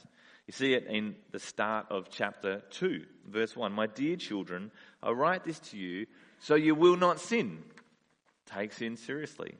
You 0.47 0.53
see 0.53 0.75
it 0.75 0.87
in 0.87 1.16
the 1.31 1.38
start 1.38 1.87
of 1.88 2.11
chapter 2.11 2.62
2, 2.73 3.07
verse 3.31 3.57
1. 3.57 3.73
My 3.73 3.87
dear 3.87 4.16
children, 4.16 4.71
I 5.03 5.12
write 5.12 5.45
this 5.45 5.59
to 5.71 5.79
you 5.79 6.05
so 6.38 6.55
you 6.55 6.75
will 6.75 6.97
not 6.97 7.18
sin 7.18 7.62
take 8.55 8.73
sin 8.73 8.97
seriously. 8.97 9.55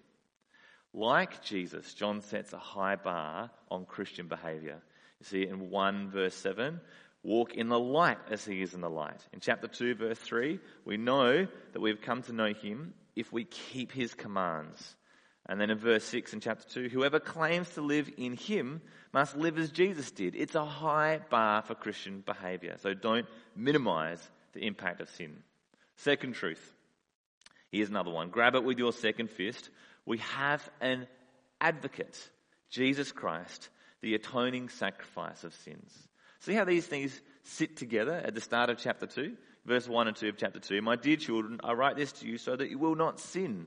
Like 0.94 1.42
Jesus, 1.42 1.94
John 1.94 2.20
sets 2.20 2.52
a 2.52 2.59
high 2.59 2.96
bar 2.96 3.50
on 3.70 3.87
Christian 3.87 4.28
behavior. 4.28 4.83
You 5.20 5.26
see 5.26 5.46
in 5.46 5.70
1 5.70 6.11
verse 6.11 6.35
7, 6.35 6.81
walk 7.22 7.55
in 7.55 7.68
the 7.68 7.78
light 7.78 8.18
as 8.31 8.44
he 8.44 8.61
is 8.61 8.74
in 8.74 8.81
the 8.81 8.90
light. 8.90 9.26
In 9.33 9.40
chapter 9.40 9.68
2 9.68 9.94
verse 9.94 10.18
3, 10.18 10.59
we 10.85 10.96
know 10.96 11.46
that 11.72 11.81
we've 11.81 12.00
come 12.00 12.22
to 12.22 12.33
know 12.33 12.52
him 12.52 12.92
if 13.16 13.33
we 13.33 13.44
keep 13.44 13.92
his 13.92 14.14
commands. 14.14 14.96
And 15.46 15.61
then 15.61 15.70
in 15.70 15.78
verse 15.78 16.05
6 16.05 16.35
in 16.35 16.40
chapter 16.40 16.68
2, 16.68 16.88
whoever 16.88 17.18
claims 17.18 17.68
to 17.70 17.81
live 17.81 18.11
in 18.16 18.37
him 18.37 18.81
must 19.12 19.37
live 19.37 19.59
as 19.59 19.70
Jesus 19.70 20.11
did. 20.11 20.37
It's 20.37 20.55
a 20.55 20.64
high 20.64 21.20
bar 21.31 21.62
for 21.62 21.74
Christian 21.74 22.22
behavior. 22.24 22.76
So 22.81 22.94
don't 22.94 23.26
minimize 23.57 24.20
the 24.52 24.66
impact 24.66 25.00
of 25.00 25.09
sin. 25.11 25.42
Second 25.96 26.35
truth 26.35 26.72
Here's 27.72 27.88
another 27.88 28.11
one. 28.11 28.28
Grab 28.28 28.54
it 28.54 28.64
with 28.64 28.78
your 28.78 28.92
second 28.92 29.30
fist. 29.30 29.70
We 30.04 30.18
have 30.18 30.68
an 30.80 31.06
advocate, 31.61 32.18
Jesus 32.70 33.11
Christ, 33.11 33.70
the 34.02 34.14
atoning 34.14 34.68
sacrifice 34.68 35.42
of 35.42 35.54
sins. 35.54 35.92
See 36.40 36.52
how 36.52 36.64
these 36.64 36.87
things 36.87 37.18
sit 37.44 37.76
together 37.76 38.12
at 38.12 38.35
the 38.35 38.40
start 38.40 38.68
of 38.68 38.78
chapter 38.78 39.06
2? 39.06 39.37
Verse 39.64 39.88
1 39.88 40.08
and 40.08 40.16
2 40.16 40.28
of 40.28 40.37
chapter 40.37 40.61
2. 40.61 40.82
My 40.82 40.96
dear 40.96 41.16
children, 41.16 41.61
I 41.64 41.72
write 41.72 41.96
this 41.96 42.12
to 42.12 42.26
you 42.26 42.37
so 42.37 42.54
that 42.54 42.68
you 42.68 42.78
will 42.78 42.96
not 42.96 43.20
sin. 43.20 43.66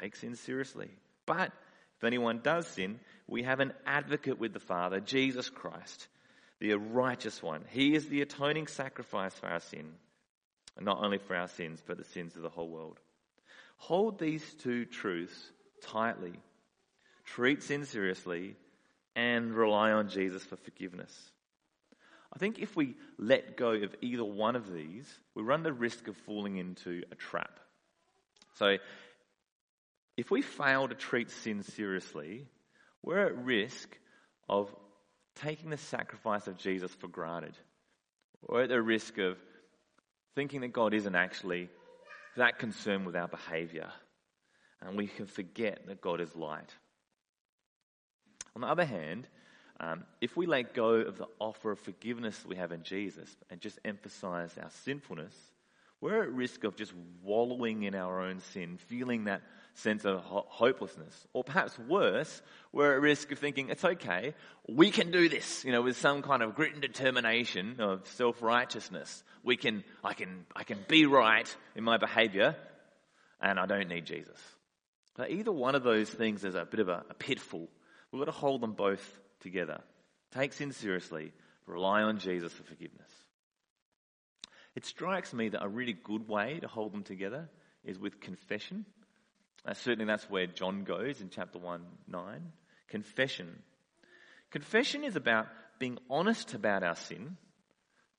take 0.00 0.16
sin 0.16 0.34
seriously. 0.34 0.90
But 1.24 1.52
if 1.98 2.04
anyone 2.04 2.40
does 2.42 2.66
sin, 2.66 2.98
we 3.28 3.44
have 3.44 3.60
an 3.60 3.74
advocate 3.86 4.38
with 4.38 4.54
the 4.54 4.60
Father, 4.60 4.98
Jesus 4.98 5.50
Christ, 5.50 6.08
the 6.58 6.74
righteous 6.74 7.42
one. 7.42 7.64
He 7.70 7.94
is 7.94 8.08
the 8.08 8.22
atoning 8.22 8.66
sacrifice 8.66 9.34
for 9.34 9.46
our 9.46 9.60
sin, 9.60 9.92
and 10.76 10.84
not 10.84 11.02
only 11.02 11.18
for 11.18 11.36
our 11.36 11.48
sins, 11.48 11.82
but 11.86 11.98
the 11.98 12.04
sins 12.04 12.34
of 12.34 12.42
the 12.42 12.48
whole 12.48 12.68
world. 12.68 12.98
Hold 13.76 14.18
these 14.18 14.44
two 14.62 14.84
truths 14.84 15.52
tightly. 15.82 16.32
Treat 17.24 17.62
sin 17.62 17.84
seriously 17.84 18.56
and 19.14 19.54
rely 19.54 19.92
on 19.92 20.08
Jesus 20.08 20.42
for 20.44 20.56
forgiveness. 20.56 21.12
I 22.32 22.38
think 22.38 22.58
if 22.58 22.76
we 22.76 22.96
let 23.18 23.56
go 23.56 23.70
of 23.70 23.94
either 24.02 24.24
one 24.24 24.56
of 24.56 24.72
these, 24.72 25.08
we 25.34 25.42
run 25.42 25.62
the 25.62 25.72
risk 25.72 26.08
of 26.08 26.16
falling 26.18 26.56
into 26.56 27.02
a 27.10 27.14
trap. 27.14 27.58
So, 28.54 28.76
if 30.16 30.30
we 30.30 30.42
fail 30.42 30.88
to 30.88 30.94
treat 30.94 31.30
sin 31.30 31.62
seriously, 31.62 32.46
we're 33.02 33.26
at 33.26 33.36
risk 33.38 33.96
of 34.48 34.74
taking 35.36 35.70
the 35.70 35.76
sacrifice 35.76 36.46
of 36.46 36.56
Jesus 36.56 36.92
for 36.94 37.08
granted. 37.08 37.56
We're 38.46 38.62
at 38.62 38.68
the 38.68 38.82
risk 38.82 39.18
of 39.18 39.38
thinking 40.34 40.62
that 40.62 40.72
God 40.72 40.94
isn't 40.94 41.14
actually 41.14 41.68
that 42.36 42.58
concerned 42.58 43.06
with 43.06 43.16
our 43.16 43.28
behavior. 43.28 43.90
And 44.80 44.96
we 44.96 45.06
can 45.06 45.26
forget 45.26 45.86
that 45.86 46.00
God 46.00 46.20
is 46.20 46.34
light. 46.36 46.74
On 48.54 48.60
the 48.60 48.68
other 48.68 48.84
hand, 48.84 49.28
um, 49.80 50.04
if 50.20 50.36
we 50.36 50.46
let 50.46 50.74
go 50.74 50.94
of 50.94 51.18
the 51.18 51.26
offer 51.38 51.70
of 51.70 51.78
forgiveness 51.78 52.44
we 52.46 52.56
have 52.56 52.72
in 52.72 52.82
Jesus 52.82 53.36
and 53.50 53.60
just 53.60 53.78
emphasize 53.84 54.56
our 54.62 54.70
sinfulness, 54.70 55.34
we're 56.00 56.22
at 56.22 56.32
risk 56.32 56.64
of 56.64 56.76
just 56.76 56.92
wallowing 57.22 57.82
in 57.82 57.94
our 57.94 58.20
own 58.20 58.40
sin, 58.40 58.78
feeling 58.78 59.24
that 59.24 59.42
sense 59.76 60.04
of 60.04 60.20
ho- 60.20 60.46
hopelessness. 60.48 61.26
Or 61.32 61.44
perhaps 61.44 61.78
worse, 61.78 62.42
we're 62.72 62.94
at 62.94 63.00
risk 63.00 63.32
of 63.32 63.38
thinking, 63.38 63.68
it's 63.68 63.84
okay, 63.84 64.34
we 64.68 64.90
can 64.90 65.10
do 65.10 65.28
this, 65.28 65.64
you 65.64 65.72
know, 65.72 65.82
with 65.82 65.96
some 65.96 66.22
kind 66.22 66.42
of 66.42 66.54
grit 66.54 66.72
and 66.72 66.82
determination 66.82 67.76
of 67.78 68.06
self-righteousness. 68.08 69.22
We 69.42 69.56
can, 69.56 69.84
I 70.02 70.14
can, 70.14 70.46
I 70.54 70.64
can 70.64 70.78
be 70.88 71.06
right 71.06 71.54
in 71.74 71.84
my 71.84 71.98
behavior 71.98 72.56
and 73.40 73.60
I 73.60 73.66
don't 73.66 73.88
need 73.88 74.06
Jesus. 74.06 74.38
But 75.14 75.30
either 75.30 75.52
one 75.52 75.74
of 75.74 75.82
those 75.82 76.10
things 76.10 76.44
is 76.44 76.54
a 76.54 76.64
bit 76.64 76.80
of 76.80 76.88
a, 76.88 77.04
a 77.08 77.14
pitfall. 77.14 77.68
We've 78.10 78.20
got 78.20 78.26
to 78.26 78.38
hold 78.38 78.60
them 78.60 78.72
both 78.72 79.18
together. 79.40 79.80
Take 80.32 80.52
sin 80.52 80.72
seriously, 80.72 81.32
rely 81.66 82.02
on 82.02 82.18
Jesus 82.18 82.52
for 82.52 82.64
forgiveness. 82.64 83.10
It 84.74 84.84
strikes 84.84 85.32
me 85.32 85.48
that 85.50 85.64
a 85.64 85.68
really 85.68 85.94
good 85.94 86.28
way 86.28 86.58
to 86.60 86.68
hold 86.68 86.92
them 86.92 87.02
together 87.02 87.48
is 87.84 87.98
with 87.98 88.20
confession. 88.20 88.84
Uh, 89.66 89.74
certainly 89.74 90.04
that's 90.04 90.30
where 90.30 90.46
John 90.46 90.84
goes 90.84 91.20
in 91.20 91.28
chapter 91.28 91.58
1 91.58 91.82
9. 92.08 92.52
Confession. 92.88 93.62
Confession 94.50 95.02
is 95.02 95.16
about 95.16 95.48
being 95.78 95.98
honest 96.08 96.54
about 96.54 96.82
our 96.82 96.94
sin, 96.94 97.36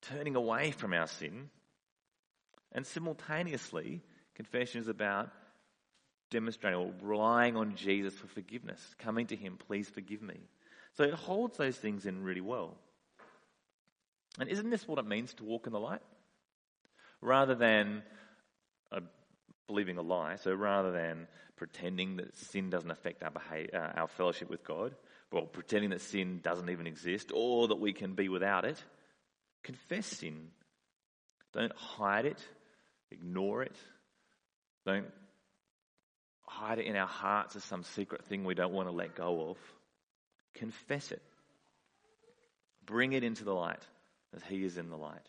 turning 0.02 0.36
away 0.36 0.70
from 0.72 0.92
our 0.92 1.06
sin, 1.06 1.48
and 2.72 2.86
simultaneously, 2.86 4.02
confession 4.34 4.80
is 4.80 4.88
about 4.88 5.30
demonstrating 6.30 6.78
or 6.78 6.92
relying 7.00 7.56
on 7.56 7.74
Jesus 7.76 8.14
for 8.14 8.26
forgiveness, 8.26 8.80
coming 8.98 9.26
to 9.28 9.36
Him, 9.36 9.56
please 9.56 9.88
forgive 9.88 10.20
me. 10.20 10.36
So 10.96 11.04
it 11.04 11.14
holds 11.14 11.56
those 11.56 11.76
things 11.76 12.06
in 12.06 12.22
really 12.22 12.42
well. 12.42 12.76
And 14.38 14.48
isn't 14.48 14.70
this 14.70 14.86
what 14.86 14.98
it 14.98 15.06
means 15.06 15.32
to 15.34 15.44
walk 15.44 15.66
in 15.66 15.72
the 15.72 15.80
light? 15.80 16.02
Rather 17.20 17.54
than 17.54 18.02
uh, 18.92 19.00
believing 19.68 19.98
a 19.98 20.02
lie, 20.02 20.36
so 20.36 20.52
rather 20.52 20.90
than 20.90 21.28
pretending 21.56 22.16
that 22.16 22.36
sin 22.36 22.70
doesn't 22.70 22.90
affect 22.90 23.22
our, 23.22 23.30
behavior, 23.30 23.70
uh, 23.74 24.00
our 24.00 24.08
fellowship 24.08 24.50
with 24.50 24.64
God, 24.64 24.96
or 25.30 25.46
pretending 25.46 25.90
that 25.90 26.00
sin 26.00 26.40
doesn't 26.42 26.70
even 26.70 26.86
exist, 26.88 27.30
or 27.32 27.68
that 27.68 27.78
we 27.78 27.92
can 27.92 28.14
be 28.14 28.28
without 28.28 28.64
it, 28.64 28.82
confess 29.62 30.06
sin. 30.06 30.48
Don't 31.52 31.74
hide 31.76 32.26
it, 32.26 32.38
ignore 33.10 33.62
it. 33.62 33.76
Don't 34.84 35.06
hide 36.42 36.78
it 36.78 36.86
in 36.86 36.96
our 36.96 37.06
hearts 37.06 37.54
as 37.56 37.64
some 37.64 37.84
secret 37.84 38.24
thing 38.24 38.44
we 38.44 38.54
don't 38.54 38.72
want 38.72 38.88
to 38.88 38.94
let 38.94 39.14
go 39.14 39.50
of. 39.50 39.58
Confess 40.54 41.12
it. 41.12 41.22
Bring 42.84 43.12
it 43.12 43.22
into 43.22 43.44
the 43.44 43.52
light 43.52 43.82
as 44.34 44.42
He 44.44 44.64
is 44.64 44.78
in 44.78 44.88
the 44.88 44.96
light. 44.96 45.26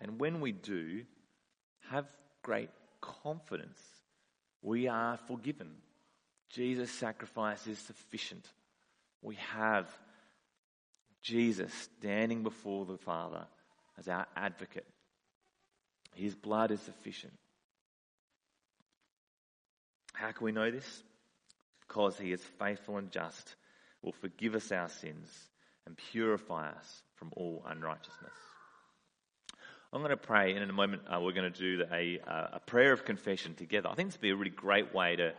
And 0.00 0.18
when 0.18 0.40
we 0.40 0.52
do, 0.52 1.02
have 1.90 2.06
great 2.42 2.70
confidence. 3.00 3.80
We 4.62 4.88
are 4.88 5.18
forgiven. 5.26 5.70
Jesus' 6.50 6.90
sacrifice 6.90 7.66
is 7.66 7.78
sufficient. 7.78 8.46
We 9.22 9.36
have 9.52 9.86
Jesus 11.22 11.72
standing 11.98 12.42
before 12.42 12.86
the 12.86 12.98
Father 12.98 13.46
as 13.98 14.08
our 14.08 14.26
advocate. 14.36 14.86
His 16.14 16.34
blood 16.34 16.70
is 16.70 16.80
sufficient. 16.80 17.34
How 20.14 20.32
can 20.32 20.44
we 20.44 20.52
know 20.52 20.70
this? 20.70 21.02
Because 21.86 22.18
he 22.18 22.32
is 22.32 22.42
faithful 22.58 22.96
and 22.96 23.10
just, 23.10 23.54
will 24.02 24.12
forgive 24.12 24.54
us 24.54 24.72
our 24.72 24.88
sins 24.88 25.30
and 25.86 25.96
purify 26.10 26.70
us 26.70 27.02
from 27.14 27.30
all 27.36 27.64
unrighteousness. 27.68 28.32
I'm 29.90 30.00
going 30.00 30.10
to 30.10 30.18
pray, 30.18 30.52
and 30.52 30.62
in 30.62 30.68
a 30.68 30.74
moment 30.74 31.02
uh, 31.08 31.18
we're 31.18 31.32
going 31.32 31.50
to 31.50 31.58
do 31.58 31.84
a, 31.90 32.20
uh, 32.26 32.48
a 32.54 32.60
prayer 32.60 32.92
of 32.92 33.06
confession 33.06 33.54
together. 33.54 33.88
I 33.88 33.94
think 33.94 34.08
this 34.10 34.16
would 34.16 34.20
be 34.20 34.30
a 34.30 34.36
really 34.36 34.50
great 34.50 34.94
way 34.94 35.16
to, 35.16 35.32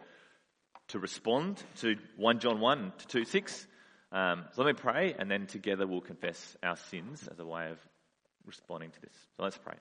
to 0.88 0.98
respond 0.98 1.62
to 1.82 1.98
1 2.18 2.40
John 2.40 2.60
1 2.60 2.94
to 2.98 3.08
2 3.08 3.26
6. 3.26 3.68
Um, 4.12 4.46
so 4.54 4.64
let 4.64 4.76
me 4.76 4.82
pray, 4.82 5.14
and 5.20 5.30
then 5.30 5.46
together 5.46 5.86
we'll 5.86 6.02
confess 6.02 6.58
our 6.64 6.78
sins 6.78 7.30
as 7.32 7.40
a 7.40 7.46
way 7.46 7.70
of 7.70 7.78
responding 8.48 8.90
to 8.90 9.02
this. 9.02 9.14
So 9.38 9.44
let's 9.44 9.58
pray. 9.60 9.76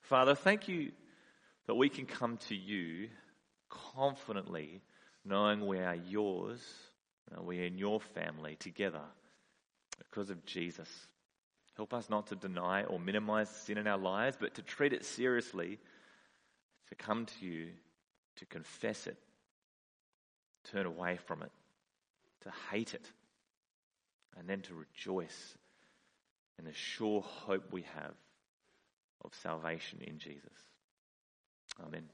Father, 0.00 0.34
thank 0.34 0.66
you 0.66 0.90
that 1.68 1.76
we 1.76 1.88
can 1.88 2.04
come 2.04 2.38
to 2.48 2.56
you 2.56 3.10
confidently, 3.68 4.82
knowing 5.24 5.64
we 5.64 5.78
are 5.78 5.94
yours, 5.94 6.60
we 7.40 7.60
are 7.60 7.66
in 7.66 7.78
your 7.78 8.00
family 8.00 8.56
together 8.56 9.04
because 9.96 10.30
of 10.30 10.44
Jesus. 10.44 10.88
Help 11.78 11.94
us 11.94 12.10
not 12.10 12.26
to 12.26 12.34
deny 12.34 12.82
or 12.82 12.98
minimize 12.98 13.48
sin 13.48 13.78
in 13.78 13.86
our 13.86 13.96
lives, 13.96 14.36
but 14.38 14.52
to 14.56 14.62
treat 14.62 14.92
it 14.92 15.04
seriously, 15.04 15.78
to 16.88 16.96
come 16.96 17.24
to 17.24 17.46
you, 17.46 17.68
to 18.34 18.44
confess 18.46 19.06
it, 19.06 19.16
turn 20.72 20.86
away 20.86 21.16
from 21.24 21.40
it, 21.40 21.52
to 22.40 22.50
hate 22.72 22.94
it, 22.94 23.06
and 24.36 24.48
then 24.48 24.60
to 24.62 24.74
rejoice 24.74 25.56
in 26.58 26.64
the 26.64 26.72
sure 26.72 27.22
hope 27.22 27.72
we 27.72 27.82
have 27.94 28.14
of 29.24 29.32
salvation 29.40 30.00
in 30.04 30.18
Jesus. 30.18 30.42
Amen. 31.80 32.08